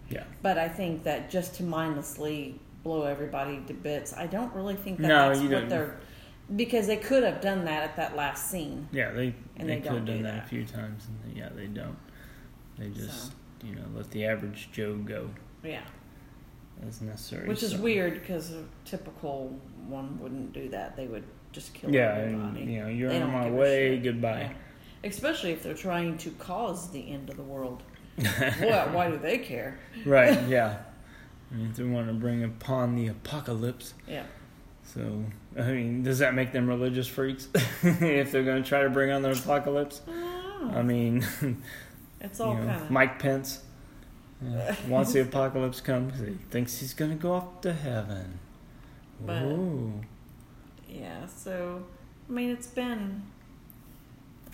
Yeah. 0.10 0.24
But 0.42 0.58
I 0.58 0.70
think 0.70 1.04
that 1.04 1.30
just 1.30 1.56
to 1.56 1.64
mindlessly 1.64 2.58
blow 2.84 3.04
everybody 3.04 3.60
to 3.68 3.74
bits, 3.74 4.14
I 4.14 4.28
don't 4.28 4.54
really 4.54 4.76
think 4.76 5.00
that 5.00 5.08
No, 5.08 5.28
that's 5.30 5.42
you 5.42 5.50
what 5.50 5.60
don't. 5.62 5.70
they're. 5.70 5.98
Because 6.56 6.86
they 6.86 6.98
could 6.98 7.24
have 7.24 7.42
done 7.42 7.66
that 7.66 7.84
at 7.84 7.96
that 7.96 8.16
last 8.16 8.52
scene. 8.52 8.88
Yeah, 8.92 9.12
they 9.12 9.34
And 9.58 9.68
they, 9.68 9.76
they 9.76 9.82
could 9.82 9.94
have 9.94 10.06
done 10.06 10.18
do 10.18 10.24
that, 10.24 10.46
a 10.46 10.48
few 10.48 10.64
times, 10.64 11.08
and 11.08 11.34
they, 11.36 11.40
yeah, 11.40 11.50
they 11.56 11.66
don't. 11.66 11.98
They 12.78 12.90
just 12.90 13.28
So. 13.30 13.34
you 13.66 13.74
know 13.74 13.82
let 13.96 14.12
the 14.12 14.26
average 14.26 14.70
Joe 14.72 14.94
go 14.98 15.32
Yeah. 15.64 15.82
as 16.88 17.02
necessary. 17.02 17.48
Which 17.48 17.64
is 17.64 17.72
so- 17.72 17.82
weird 17.82 18.14
because 18.22 18.52
a 18.54 18.64
typical 18.86 19.60
one 19.88 20.20
wouldn't 20.20 20.54
do 20.54 20.70
that. 20.70 20.96
They 20.96 21.08
would 21.08 21.24
just 21.52 21.74
kill 21.74 21.90
Yeah, 21.92 22.14
everybody. 22.16 22.62
and, 22.62 22.72
you 22.72 22.80
know 22.82 22.88
you're 22.90 23.10
They 23.10 23.22
on 23.24 23.32
my 23.32 23.50
way. 23.50 23.98
Goodbye. 23.98 24.42
Yeah. 24.42 24.54
Especially 25.06 25.52
if 25.52 25.64
they're 25.64 25.74
trying 25.74 26.18
to 26.20 26.32
cause 26.32 26.90
the 26.92 27.10
end 27.12 27.30
of 27.30 27.38
the 27.38 27.44
world. 27.44 27.84
well, 28.62 28.90
why 28.90 29.10
do 29.10 29.18
they 29.18 29.38
care? 29.38 29.78
right? 30.06 30.38
Yeah. 30.48 30.78
I 31.52 31.56
mean, 31.56 31.68
if 31.70 31.76
they 31.78 31.84
want 31.84 32.08
to 32.08 32.14
bring 32.14 32.44
upon 32.44 32.96
the 32.96 33.08
apocalypse, 33.08 33.94
Yeah. 34.08 34.24
so 34.84 35.24
I 35.58 35.62
mean, 35.72 36.04
does 36.04 36.20
that 36.20 36.34
make 36.34 36.52
them 36.52 36.68
religious 36.68 37.08
freaks 37.08 37.48
if 37.84 38.32
they're 38.32 38.44
going 38.44 38.62
to 38.64 38.68
try 38.68 38.82
to 38.84 38.90
bring 38.90 39.12
on 39.12 39.22
the 39.22 39.32
apocalypse? 39.32 40.02
I. 40.10 40.80
I 40.80 40.82
mean, 40.82 41.24
it's 42.20 42.40
you 42.40 42.46
all 42.46 42.56
know, 42.56 42.66
kind 42.66 42.82
of. 42.82 42.92
Mike 42.92 43.20
Pence 43.20 43.62
uh, 44.44 44.76
once 44.88 45.14
the 45.14 45.22
apocalypse 45.22 45.80
comes, 45.82 46.20
he 46.20 46.34
thinks 46.50 46.80
he's 46.80 46.94
going 46.94 47.12
to 47.12 47.18
go 47.18 47.34
off 47.34 47.62
to 47.62 47.72
heaven. 47.74 48.40
But 49.26 49.46
yeah, 50.90 51.26
so 51.28 51.84
I 52.28 52.32
mean, 52.32 52.50
it's 52.50 52.68
been 52.68 53.24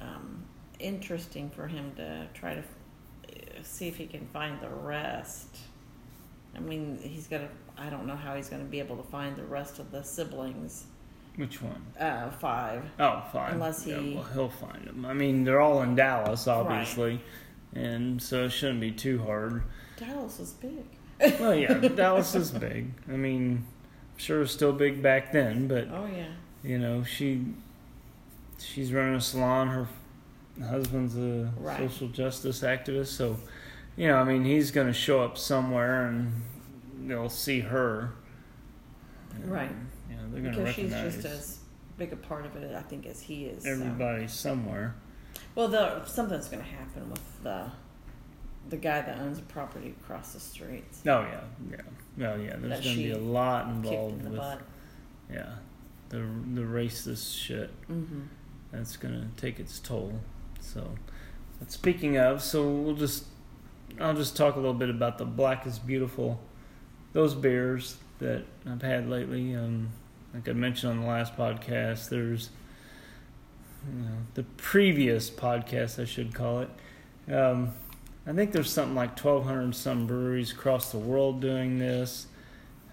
um, 0.01 0.43
interesting 0.79 1.49
for 1.49 1.67
him 1.67 1.93
to 1.95 2.27
try 2.33 2.55
to 2.55 2.63
see 3.63 3.87
if 3.87 3.95
he 3.95 4.07
can 4.07 4.27
find 4.27 4.59
the 4.59 4.69
rest. 4.69 5.57
I 6.55 6.59
mean, 6.59 6.99
he's 7.01 7.27
gonna. 7.27 7.49
I 7.77 7.89
don't 7.89 8.05
know 8.05 8.15
how 8.15 8.35
he's 8.35 8.49
gonna 8.49 8.63
be 8.63 8.79
able 8.79 8.97
to 8.97 9.09
find 9.09 9.35
the 9.35 9.43
rest 9.43 9.79
of 9.79 9.91
the 9.91 10.03
siblings. 10.03 10.85
Which 11.37 11.61
one? 11.61 11.85
Uh, 11.99 12.29
five. 12.31 12.83
Oh, 12.99 13.23
five. 13.31 13.53
Unless 13.53 13.83
he. 13.83 13.91
Yeah, 13.91 14.15
well, 14.15 14.29
he'll 14.33 14.49
find 14.49 14.85
them. 14.85 15.05
I 15.05 15.13
mean, 15.13 15.43
they're 15.43 15.61
all 15.61 15.81
in 15.81 15.95
Dallas, 15.95 16.47
obviously, 16.47 17.21
right. 17.73 17.83
and 17.83 18.21
so 18.21 18.45
it 18.45 18.49
shouldn't 18.49 18.81
be 18.81 18.91
too 18.91 19.23
hard. 19.23 19.63
Dallas 19.97 20.39
is 20.39 20.53
big. 20.53 20.85
well, 21.39 21.55
yeah, 21.55 21.73
Dallas 21.73 22.35
is 22.35 22.51
big. 22.51 22.91
I 23.07 23.15
mean, 23.15 23.65
I'm 24.13 24.17
sure 24.17 24.37
it 24.37 24.41
was 24.41 24.51
still 24.51 24.73
big 24.73 25.01
back 25.01 25.31
then, 25.31 25.67
but 25.67 25.87
oh 25.91 26.09
yeah, 26.13 26.33
you 26.63 26.77
know, 26.77 27.03
she 27.03 27.45
she's 28.63 28.93
running 28.93 29.15
a 29.15 29.21
salon. 29.21 29.67
Her 29.67 29.87
husband's 30.65 31.17
a 31.17 31.51
right. 31.57 31.77
social 31.77 32.07
justice 32.07 32.61
activist, 32.61 33.07
so 33.07 33.37
you 33.95 34.07
know, 34.07 34.17
I 34.17 34.23
mean, 34.23 34.45
he's 34.45 34.71
going 34.71 34.87
to 34.87 34.93
show 34.93 35.21
up 35.21 35.37
somewhere 35.37 36.07
and 36.07 36.41
they'll 37.03 37.29
see 37.29 37.59
her. 37.59 38.13
Right. 39.43 39.71
Yeah, 40.09 40.17
they're 40.31 40.41
going 40.41 40.55
to 40.55 40.63
recognize. 40.63 41.13
she's 41.13 41.23
just 41.23 41.33
as 41.33 41.59
big 41.97 42.13
a 42.13 42.15
part 42.15 42.45
of 42.45 42.55
it, 42.55 42.75
I 42.75 42.81
think, 42.81 43.05
as 43.05 43.21
he 43.21 43.45
is. 43.45 43.65
Everybody 43.65 44.27
so. 44.27 44.49
somewhere. 44.49 44.95
Well, 45.55 45.67
the, 45.67 46.05
something's 46.05 46.47
going 46.47 46.63
to 46.63 46.69
happen 46.69 47.09
with 47.09 47.43
the 47.43 47.71
the 48.69 48.77
guy 48.77 49.01
that 49.01 49.17
owns 49.19 49.39
a 49.39 49.43
property 49.43 49.95
across 50.01 50.33
the 50.33 50.39
street. 50.39 50.85
Oh 51.05 51.21
yeah, 51.21 51.41
yeah. 51.69 51.77
Well, 52.17 52.39
yeah. 52.39 52.55
There's 52.57 52.83
going 52.83 52.95
to 52.95 53.03
be 53.03 53.11
a 53.11 53.17
lot 53.17 53.67
involved 53.67 54.21
in 54.21 54.31
with. 54.31 54.39
Butt. 54.39 54.61
Yeah, 55.31 55.55
the 56.09 56.17
the 56.17 56.61
racist 56.61 57.37
shit. 57.37 57.71
Mm-hmm. 57.89 58.21
That's 58.71 58.97
going 58.97 59.13
to 59.13 59.41
take 59.41 59.59
its 59.59 59.79
toll. 59.79 60.19
So, 60.59 60.95
but 61.59 61.71
speaking 61.71 62.17
of, 62.17 62.41
so 62.41 62.67
we'll 62.69 62.95
just 62.95 63.25
I'll 63.99 64.13
just 64.13 64.35
talk 64.35 64.55
a 64.55 64.59
little 64.59 64.73
bit 64.73 64.89
about 64.89 65.17
the 65.17 65.25
Black 65.25 65.65
is 65.67 65.79
Beautiful. 65.79 66.39
Those 67.13 67.33
beers 67.33 67.97
that 68.19 68.45
I've 68.65 68.81
had 68.81 69.09
lately, 69.09 69.55
um, 69.55 69.89
like 70.33 70.47
I 70.47 70.53
mentioned 70.53 70.93
on 70.93 71.01
the 71.01 71.07
last 71.07 71.35
podcast, 71.35 72.09
there's 72.09 72.49
you 73.91 74.03
know, 74.03 74.17
the 74.35 74.43
previous 74.43 75.29
podcast, 75.29 76.01
I 76.01 76.05
should 76.05 76.33
call 76.33 76.61
it. 76.61 76.69
Um, 77.33 77.73
I 78.25 78.33
think 78.33 78.51
there's 78.51 78.71
something 78.71 78.95
like 78.95 79.19
1,200 79.21 79.75
some 79.75 80.07
breweries 80.07 80.51
across 80.51 80.91
the 80.91 80.99
world 80.99 81.41
doing 81.41 81.79
this. 81.79 82.27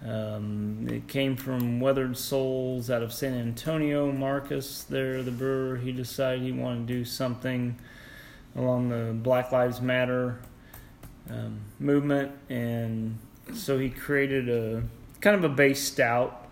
Um, 0.05 0.87
it 0.89 1.07
came 1.07 1.35
from 1.35 1.79
Weathered 1.79 2.17
Souls 2.17 2.89
out 2.89 3.03
of 3.03 3.11
San 3.11 3.33
Antonio. 3.33 4.11
Marcus, 4.11 4.83
there, 4.83 5.21
the 5.23 5.31
brewer, 5.31 5.77
he 5.77 5.91
decided 5.91 6.41
he 6.41 6.51
wanted 6.51 6.87
to 6.87 6.93
do 6.93 7.05
something 7.05 7.77
along 8.55 8.89
the 8.89 9.13
Black 9.13 9.51
Lives 9.51 9.81
Matter 9.81 10.39
um, 11.29 11.59
movement, 11.79 12.31
and 12.49 13.17
so 13.53 13.77
he 13.77 13.89
created 13.89 14.49
a 14.49 14.83
kind 15.21 15.35
of 15.35 15.43
a 15.43 15.49
base 15.49 15.83
stout 15.83 16.47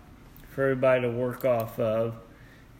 for 0.50 0.64
everybody 0.64 1.02
to 1.02 1.10
work 1.10 1.44
off 1.44 1.78
of. 1.80 2.16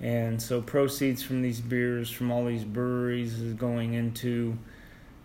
And 0.01 0.41
so 0.41 0.61
proceeds 0.61 1.23
from 1.23 1.43
these 1.43 1.61
beers 1.61 2.09
from 2.11 2.31
all 2.31 2.45
these 2.45 2.65
breweries 2.65 3.41
is 3.41 3.55
going 3.55 3.95
into 3.95 4.57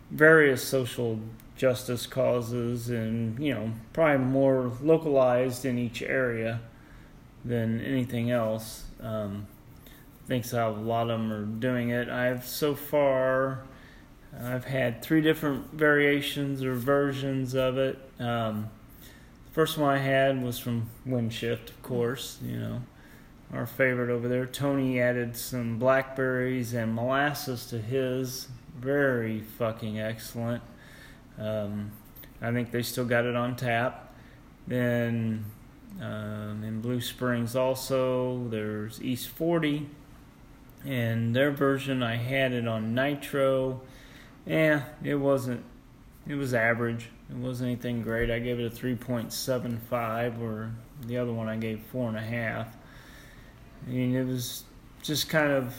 various 0.09 0.63
social 0.63 1.19
justice 1.55 2.07
causes 2.07 2.89
and 2.89 3.37
you 3.39 3.53
know 3.53 3.71
probably 3.93 4.25
more 4.25 4.71
localized 4.81 5.65
in 5.65 5.77
each 5.77 6.01
area 6.01 6.61
than 7.45 7.81
anything 7.81 8.31
else. 8.31 8.85
Um, 9.01 9.47
I 10.23 10.27
think 10.27 10.45
so. 10.45 10.69
A 10.69 10.71
lot 10.71 11.09
of 11.09 11.19
them 11.19 11.31
are 11.31 11.45
doing 11.45 11.89
it. 11.89 12.09
I've 12.09 12.45
so 12.45 12.73
far 12.75 13.63
I've 14.41 14.65
had 14.65 15.01
three 15.01 15.21
different 15.21 15.73
variations 15.73 16.63
or 16.63 16.73
versions 16.73 17.53
of 17.53 17.77
it. 17.77 17.99
Um, 18.19 18.69
the 19.47 19.51
first 19.51 19.77
one 19.77 19.93
I 19.93 19.99
had 19.99 20.41
was 20.41 20.57
from 20.57 20.89
Windshift, 21.07 21.69
of 21.69 21.83
course, 21.83 22.39
you 22.41 22.57
know, 22.57 22.81
our 23.53 23.67
favorite 23.67 24.09
over 24.09 24.27
there. 24.27 24.45
Tony 24.45 24.99
added 24.99 25.37
some 25.37 25.77
blackberries 25.77 26.73
and 26.73 26.95
molasses 26.95 27.67
to 27.67 27.77
his. 27.77 28.47
Very 28.75 29.41
fucking 29.41 29.99
excellent. 29.99 30.63
Um, 31.39 31.91
I 32.41 32.51
think 32.51 32.71
they 32.71 32.81
still 32.81 33.05
got 33.05 33.25
it 33.25 33.35
on 33.35 33.55
tap. 33.55 34.13
Then 34.67 35.45
um, 36.01 36.63
in 36.63 36.81
Blue 36.81 37.01
Springs 37.01 37.55
also, 37.55 38.47
there's 38.49 39.01
East 39.01 39.29
40. 39.29 39.87
And 40.85 41.35
their 41.35 41.51
version, 41.51 42.03
I 42.03 42.15
had 42.17 42.51
it 42.51 42.67
on 42.67 42.93
nitro 42.93 43.81
yeah, 44.45 44.83
it 45.03 45.15
wasn't. 45.15 45.63
It 46.27 46.35
was 46.35 46.53
average. 46.53 47.09
It 47.29 47.35
wasn't 47.37 47.67
anything 47.67 48.01
great. 48.01 48.29
I 48.29 48.39
gave 48.39 48.59
it 48.59 48.65
a 48.65 48.69
three 48.69 48.95
point 48.95 49.31
seven 49.31 49.79
five, 49.89 50.41
or 50.41 50.71
the 51.05 51.17
other 51.17 51.31
one 51.31 51.47
I 51.47 51.55
gave 51.55 51.81
four 51.91 52.09
and 52.09 52.17
a 52.17 52.21
half. 52.21 52.75
I 53.87 53.91
mean, 53.91 54.15
it 54.15 54.25
was 54.25 54.63
just 55.01 55.29
kind 55.29 55.51
of 55.51 55.73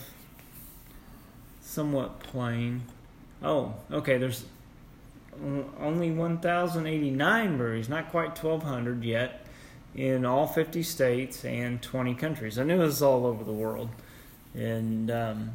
somewhat 1.61 2.19
plain. 2.19 2.83
Oh, 3.43 3.75
okay. 3.91 4.17
There's 4.17 4.45
only 5.79 6.11
1,089 6.11 7.57
breweries, 7.57 7.89
not 7.89 8.09
quite 8.11 8.37
1,200 8.37 9.03
yet, 9.03 9.45
in 9.93 10.25
all 10.25 10.47
50 10.47 10.83
states 10.83 11.45
and 11.45 11.81
20 11.81 12.15
countries. 12.15 12.59
I 12.59 12.63
knew 12.63 12.81
it 12.81 12.85
was 12.85 13.01
all 13.01 13.25
over 13.25 13.43
the 13.43 13.53
world, 13.53 13.89
and 14.53 15.09
um, 15.11 15.51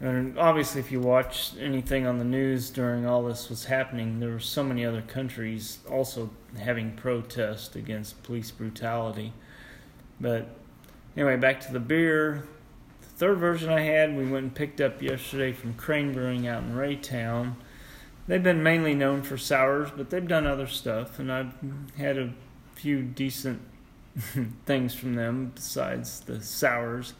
and 0.00 0.38
obviously, 0.38 0.80
if 0.80 0.90
you 0.90 0.98
watch 0.98 1.52
anything 1.60 2.06
on 2.06 2.18
the 2.18 2.24
news 2.24 2.70
during 2.70 3.04
all 3.04 3.22
this 3.22 3.50
was 3.50 3.66
happening, 3.66 4.18
there 4.18 4.30
were 4.30 4.40
so 4.40 4.64
many 4.64 4.84
other 4.84 5.02
countries 5.02 5.78
also 5.90 6.30
having 6.58 6.92
protests 6.96 7.76
against 7.76 8.22
police 8.22 8.50
brutality. 8.50 9.34
But 10.18 10.48
anyway, 11.18 11.36
back 11.36 11.60
to 11.60 11.72
the 11.72 11.80
beer. 11.80 12.44
The 13.02 13.08
third 13.08 13.38
version 13.38 13.68
I 13.68 13.80
had, 13.80 14.16
we 14.16 14.24
went 14.24 14.44
and 14.44 14.54
picked 14.54 14.80
up 14.80 15.02
yesterday 15.02 15.52
from 15.52 15.74
Crane 15.74 16.14
Brewing 16.14 16.48
out 16.48 16.62
in 16.62 16.74
Raytown. 16.74 17.56
They've 18.30 18.40
been 18.40 18.62
mainly 18.62 18.94
known 18.94 19.22
for 19.22 19.36
sours, 19.36 19.90
but 19.96 20.10
they've 20.10 20.28
done 20.28 20.46
other 20.46 20.68
stuff, 20.68 21.18
and 21.18 21.32
I've 21.32 21.52
had 21.96 22.16
a 22.16 22.32
few 22.76 23.02
decent 23.02 23.60
things 24.66 24.94
from 24.94 25.16
them 25.16 25.50
besides 25.52 26.20
the 26.20 26.40
sours. 26.40 27.14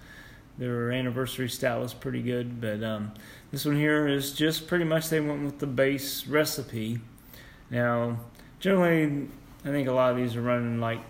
Their 0.57 0.93
anniversary 0.93 1.49
stout 1.49 1.81
was 1.81 1.93
pretty 1.93 2.23
good, 2.23 2.61
but 2.61 2.85
um, 2.85 3.13
this 3.51 3.65
one 3.65 3.75
here 3.75 4.07
is 4.07 4.33
just 4.33 4.69
pretty 4.69 4.85
much 4.85 5.09
they 5.09 5.19
went 5.19 5.45
with 5.45 5.59
the 5.59 5.67
base 5.67 6.29
recipe. 6.29 7.01
Now, 7.71 8.21
generally, 8.61 9.27
I 9.65 9.69
think 9.69 9.89
a 9.89 9.93
lot 9.93 10.13
of 10.13 10.17
these 10.17 10.37
are 10.37 10.43
running 10.43 10.79
like 10.79 11.01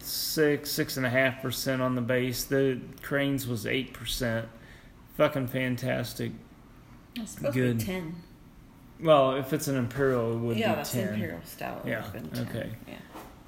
six, 0.00 0.72
six 0.72 0.96
and 0.96 1.06
a 1.06 1.10
half 1.10 1.40
percent 1.40 1.80
on 1.80 1.94
the 1.94 2.02
base. 2.02 2.42
The 2.42 2.80
Cranes 3.00 3.46
was 3.46 3.64
eight 3.64 3.92
percent. 3.92 4.48
Fucking 5.16 5.46
fantastic. 5.46 6.32
Supposed 7.24 7.54
good. 7.54 7.78
to 7.78 7.86
be 7.86 7.92
ten. 7.92 8.16
Well, 9.00 9.36
if 9.36 9.52
it's 9.52 9.68
an 9.68 9.76
imperial, 9.76 10.32
it 10.32 10.38
would 10.38 10.56
yeah, 10.56 10.70
be 10.70 10.76
that's 10.76 10.92
ten. 10.92 11.08
imperial 11.14 11.40
stout. 11.44 11.82
Yeah. 11.86 12.04
Okay. 12.38 12.70
Yeah. 12.88 12.94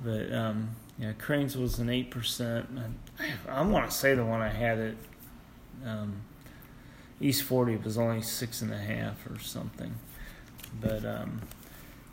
But 0.04 0.32
um, 0.32 0.70
yeah, 0.98 1.12
Cranes 1.12 1.56
was 1.56 1.78
an 1.78 1.88
eight 1.88 2.10
percent. 2.10 2.68
I, 3.18 3.60
I 3.60 3.62
want 3.62 3.90
to 3.90 3.96
say 3.96 4.14
the 4.14 4.24
one 4.24 4.40
I 4.40 4.50
had 4.50 4.78
it 4.78 4.96
um, 5.84 6.22
East 7.20 7.42
40 7.42 7.76
was 7.76 7.98
only 7.98 8.22
six 8.22 8.62
and 8.62 8.72
a 8.72 8.78
half 8.78 9.26
or 9.28 9.38
something. 9.38 9.94
But 10.80 11.04
um, 11.04 11.42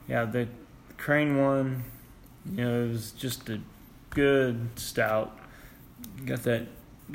yeah, 0.08 0.26
the 0.26 0.48
Crane 0.98 1.38
one, 1.38 1.84
you 2.50 2.64
know, 2.64 2.86
it 2.86 2.90
was 2.90 3.12
just 3.12 3.50
a 3.50 3.60
good 4.10 4.70
stout. 4.76 5.38
Got 6.26 6.44
that 6.44 6.68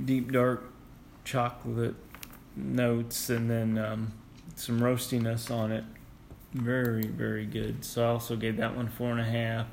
deep 0.04 0.33
dark 0.33 0.64
chocolate 1.24 1.94
notes 2.56 3.30
and 3.30 3.50
then 3.50 3.78
um, 3.78 4.12
some 4.56 4.80
roastiness 4.80 5.50
on 5.50 5.72
it. 5.72 5.85
Very, 6.52 7.06
very 7.06 7.46
good. 7.46 7.84
So 7.84 8.04
I 8.04 8.08
also 8.08 8.36
gave 8.36 8.56
that 8.56 8.76
one 8.76 8.88
four 8.88 9.10
and 9.10 9.20
a 9.20 9.24
half. 9.24 9.66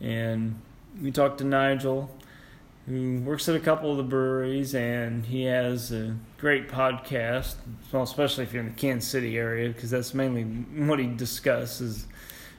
And 0.00 0.60
we 1.00 1.10
talked 1.10 1.38
to 1.38 1.44
Nigel 1.44 2.10
who 2.86 3.20
works 3.20 3.48
at 3.48 3.54
a 3.54 3.60
couple 3.60 3.92
of 3.92 3.98
the 3.98 4.02
breweries, 4.02 4.74
and 4.74 5.26
he 5.26 5.44
has 5.44 5.92
a 5.92 6.16
great 6.38 6.68
podcast. 6.68 7.54
Well, 7.92 8.02
especially 8.02 8.44
if 8.44 8.52
you're 8.52 8.62
in 8.62 8.70
the 8.70 8.74
Kansas 8.74 9.08
City 9.08 9.38
area, 9.38 9.68
because 9.68 9.90
that's 9.90 10.12
mainly 10.12 10.42
what 10.42 10.98
he 10.98 11.06
discusses, 11.06 12.06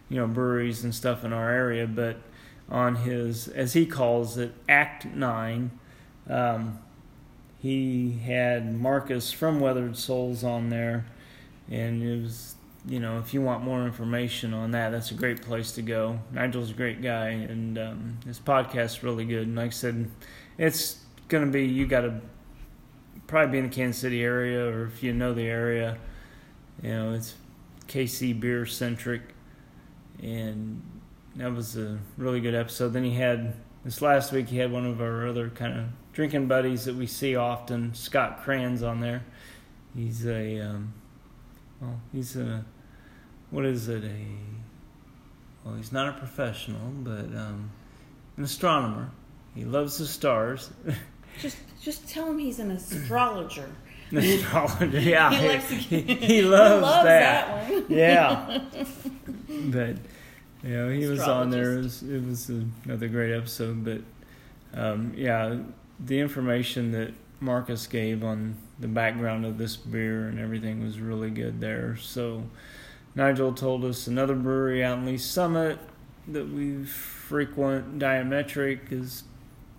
you 0.10 0.18
know, 0.18 0.28
breweries 0.28 0.84
and 0.84 0.96
stuff 0.96 1.26
in 1.26 1.34
our 1.34 1.52
area. 1.52 1.86
But 1.86 2.18
on 2.70 2.96
his, 2.96 3.50
as 3.50 3.74
he 3.74 3.86
calls 3.86 4.38
it, 4.38 4.54
Act 4.70 5.06
Nine, 5.06 5.72
um, 6.30 6.80
he 7.60 8.20
had 8.24 8.80
Marcus 8.80 9.34
from 9.34 9.60
Weathered 9.60 9.98
Souls 9.98 10.44
on 10.44 10.70
there, 10.70 11.06
and 11.70 12.02
it 12.02 12.22
was 12.22 12.56
you 12.88 13.00
know, 13.00 13.20
if 13.20 13.34
you 13.34 13.42
want 13.42 13.64
more 13.64 13.84
information 13.86 14.54
on 14.54 14.72
that, 14.72 14.90
that's 14.90 15.12
a 15.12 15.14
great 15.14 15.42
place 15.42 15.72
to 15.74 15.82
go. 15.82 16.20
Nigel's 16.32 16.72
a 16.72 16.74
great 16.74 17.02
guy, 17.02 17.30
and 17.30 17.78
um, 17.78 18.18
his 18.26 18.40
podcast's 18.40 19.04
really 19.04 19.26
good. 19.26 19.48
And 19.48 19.56
like 19.56 19.68
I 19.68 19.70
said, 19.70 20.10
it's 20.58 21.00
going 21.28 21.46
to 21.46 21.52
be, 21.52 21.66
you 21.66 21.86
got 21.86 22.02
to 22.02 22.20
probably 23.28 23.52
be 23.52 23.58
in 23.60 23.70
the 23.70 23.76
Kansas 23.76 24.02
City 24.02 24.24
area, 24.24 24.66
or 24.66 24.86
if 24.86 25.04
you 25.04 25.14
know 25.14 25.34
the 25.34 25.46
area, 25.46 25.98
you 26.82 26.90
know, 26.90 27.14
it's 27.14 27.36
KC 27.88 28.40
beer 28.40 28.66
centric. 28.66 29.22
And 30.22 30.82
that 31.36 31.54
was 31.54 31.78
a 31.78 32.00
really 32.18 32.42
good 32.42 32.56
episode. 32.56 32.94
Then 32.94 33.04
he 33.04 33.14
had, 33.14 33.54
this 33.86 34.02
last 34.02 34.32
week, 34.32 34.50
he 34.50 34.58
had 34.58 34.72
one 34.72 34.88
of 34.88 35.02
our 35.02 35.28
other 35.28 35.50
kind 35.50 35.78
of 35.78 35.86
drinking 36.14 36.48
buddies 36.48 36.86
that 36.86 36.96
we 36.96 37.06
see 37.06 37.36
often, 37.36 37.94
Scott 37.94 38.44
Crans, 38.44 38.82
on 38.82 39.02
there. 39.02 39.24
He's 39.96 40.26
a, 40.26 40.60
um, 40.60 40.94
well, 41.82 42.00
he's 42.14 42.36
a, 42.36 42.64
what 43.50 43.66
is 43.66 43.90
it? 43.90 44.04
A, 44.04 44.26
well, 45.66 45.76
he's 45.76 45.92
not 45.92 46.10
a 46.10 46.14
professional, 46.14 46.92
but 47.04 47.26
um, 47.36 47.72
an 48.38 48.44
astronomer. 48.44 49.12
He 49.56 49.66
loves 49.66 49.98
the 49.98 50.06
stars. 50.06 50.72
just, 51.42 51.58
just 51.82 52.08
tell 52.08 52.28
him 52.28 52.38
he's 52.38 52.60
an 52.60 52.72
astrologer. 52.72 53.70
An 54.12 54.18
astrologer, 54.18 54.86
yeah. 55.00 55.34
He, 55.34 55.48
likes 55.48 55.70
he, 55.70 56.02
he 56.02 56.16
he 56.16 56.42
loves, 56.44 56.82
loves 56.84 57.04
that. 57.06 57.68
that 57.68 57.74
one. 57.74 57.86
yeah. 57.90 58.62
But 59.50 59.98
you 60.64 60.78
know, 60.78 60.90
he 60.90 61.06
was 61.08 61.22
on 61.22 61.50
there. 61.50 61.74
It 61.74 61.84
was, 61.84 62.04
it 62.04 62.24
was 62.24 62.50
another 62.86 63.08
great 63.08 63.36
episode. 63.36 63.84
But 63.84 64.02
um, 64.80 65.14
yeah, 65.16 65.58
the 66.00 66.20
information 66.20 66.92
that 66.92 67.14
Marcus 67.42 67.88
gave 67.88 68.24
on 68.24 68.56
the 68.80 68.88
background 68.88 69.46
of 69.46 69.58
this 69.58 69.76
beer 69.76 70.28
and 70.28 70.40
everything 70.40 70.84
was 70.84 71.00
really 71.00 71.32
good 71.32 71.60
there. 71.60 71.98
So 71.98 72.44
Nigel 73.16 73.52
told 73.52 73.84
us 73.84 74.08
another 74.08 74.36
brewery 74.36 74.84
out 74.84 75.00
in 75.00 75.06
Lee's 75.06 75.26
Summit 75.26 75.80
that 76.28 76.48
we 76.48 76.86
frequent, 76.86 78.00
Diametric, 78.00 78.90
has 78.90 79.24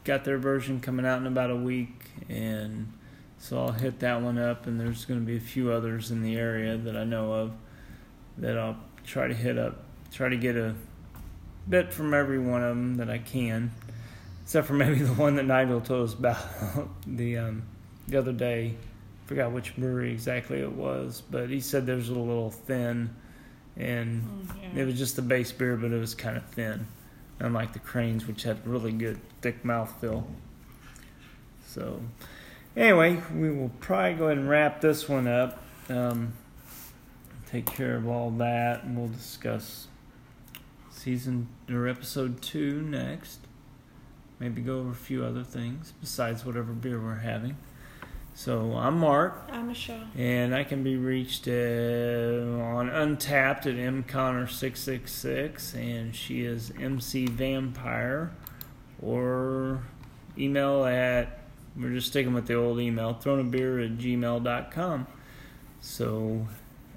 got 0.04 0.24
their 0.24 0.38
version 0.38 0.80
coming 0.80 1.06
out 1.06 1.20
in 1.20 1.26
about 1.26 1.50
a 1.50 1.56
week, 1.56 2.10
and 2.28 2.92
so 3.38 3.58
I'll 3.60 3.72
hit 3.72 4.00
that 4.00 4.20
one 4.20 4.38
up. 4.38 4.66
And 4.66 4.80
there's 4.80 5.04
going 5.04 5.20
to 5.20 5.26
be 5.26 5.36
a 5.36 5.40
few 5.40 5.70
others 5.70 6.10
in 6.10 6.22
the 6.22 6.36
area 6.36 6.76
that 6.76 6.96
I 6.96 7.04
know 7.04 7.32
of 7.32 7.52
that 8.38 8.58
I'll 8.58 8.78
try 9.06 9.28
to 9.28 9.34
hit 9.34 9.56
up, 9.56 9.84
try 10.12 10.28
to 10.28 10.36
get 10.36 10.56
a 10.56 10.74
bit 11.68 11.92
from 11.92 12.12
every 12.12 12.38
one 12.38 12.62
of 12.62 12.70
them 12.70 12.96
that 12.96 13.08
I 13.08 13.18
can, 13.18 13.70
except 14.52 14.66
for 14.66 14.74
maybe 14.74 14.96
the 15.02 15.14
one 15.14 15.36
that 15.36 15.46
Nigel 15.46 15.80
told 15.80 16.10
us 16.10 16.12
about 16.14 16.36
the 17.06 17.38
um, 17.38 17.62
the 18.06 18.18
other 18.18 18.32
day. 18.34 18.74
Forgot 19.24 19.52
which 19.52 19.74
brewery 19.76 20.12
exactly 20.12 20.60
it 20.60 20.72
was, 20.72 21.22
but 21.30 21.48
he 21.48 21.58
said 21.58 21.86
there's 21.86 22.10
a 22.10 22.12
little 22.12 22.50
thin, 22.50 23.08
and 23.78 24.46
Oh, 24.50 24.54
yeah. 24.60 24.82
it 24.82 24.84
was 24.84 24.98
just 24.98 25.16
the 25.16 25.22
base 25.22 25.50
beer, 25.52 25.76
but 25.76 25.90
it 25.90 25.98
was 25.98 26.14
kind 26.14 26.36
of 26.36 26.44
thin, 26.50 26.86
unlike 27.38 27.72
the 27.72 27.78
Cranes, 27.78 28.26
which 28.26 28.42
had 28.42 28.66
really 28.66 28.92
good 28.92 29.18
thick 29.40 29.62
mouthfeel. 29.62 30.24
So, 31.66 32.02
anyway, 32.76 33.22
we 33.34 33.50
will 33.50 33.70
probably 33.80 34.14
go 34.18 34.26
ahead 34.26 34.36
and 34.36 34.50
wrap 34.50 34.82
this 34.82 35.08
one 35.08 35.26
up. 35.26 35.62
Um, 35.88 36.34
take 37.46 37.64
care 37.64 37.96
of 37.96 38.06
all 38.06 38.30
that, 38.32 38.82
and 38.84 38.98
we'll 38.98 39.08
discuss 39.08 39.86
season 40.90 41.48
or 41.70 41.88
episode 41.88 42.42
two 42.42 42.82
next. 42.82 43.38
Maybe 44.42 44.60
go 44.60 44.80
over 44.80 44.90
a 44.90 44.94
few 44.94 45.24
other 45.24 45.44
things 45.44 45.92
besides 46.00 46.44
whatever 46.44 46.72
beer 46.72 47.00
we're 47.00 47.14
having. 47.14 47.56
So 48.34 48.72
I'm 48.72 48.98
Mark, 48.98 49.40
I'm 49.52 49.68
Michelle. 49.68 50.08
and 50.16 50.52
I 50.52 50.64
can 50.64 50.82
be 50.82 50.96
reached 50.96 51.46
uh, 51.46 51.52
on 51.52 52.90
Untappd 52.90 53.66
at 53.66 54.08
mconnor666, 54.08 55.76
and 55.76 56.16
she 56.16 56.44
is 56.44 56.72
MC 56.76 57.26
Vampire, 57.26 58.32
or 59.00 59.84
email 60.36 60.86
at 60.86 61.38
we're 61.76 61.90
just 61.90 62.08
sticking 62.08 62.34
with 62.34 62.48
the 62.48 62.54
old 62.54 62.80
email 62.80 63.14
thronabeer 63.14 63.84
at 63.86 63.96
gmail.com. 63.98 65.06
So 65.80 66.48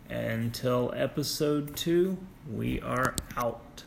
until 0.10 0.92
episode 0.96 1.76
two, 1.76 2.18
we 2.52 2.82
are 2.82 3.14
out. 3.38 3.85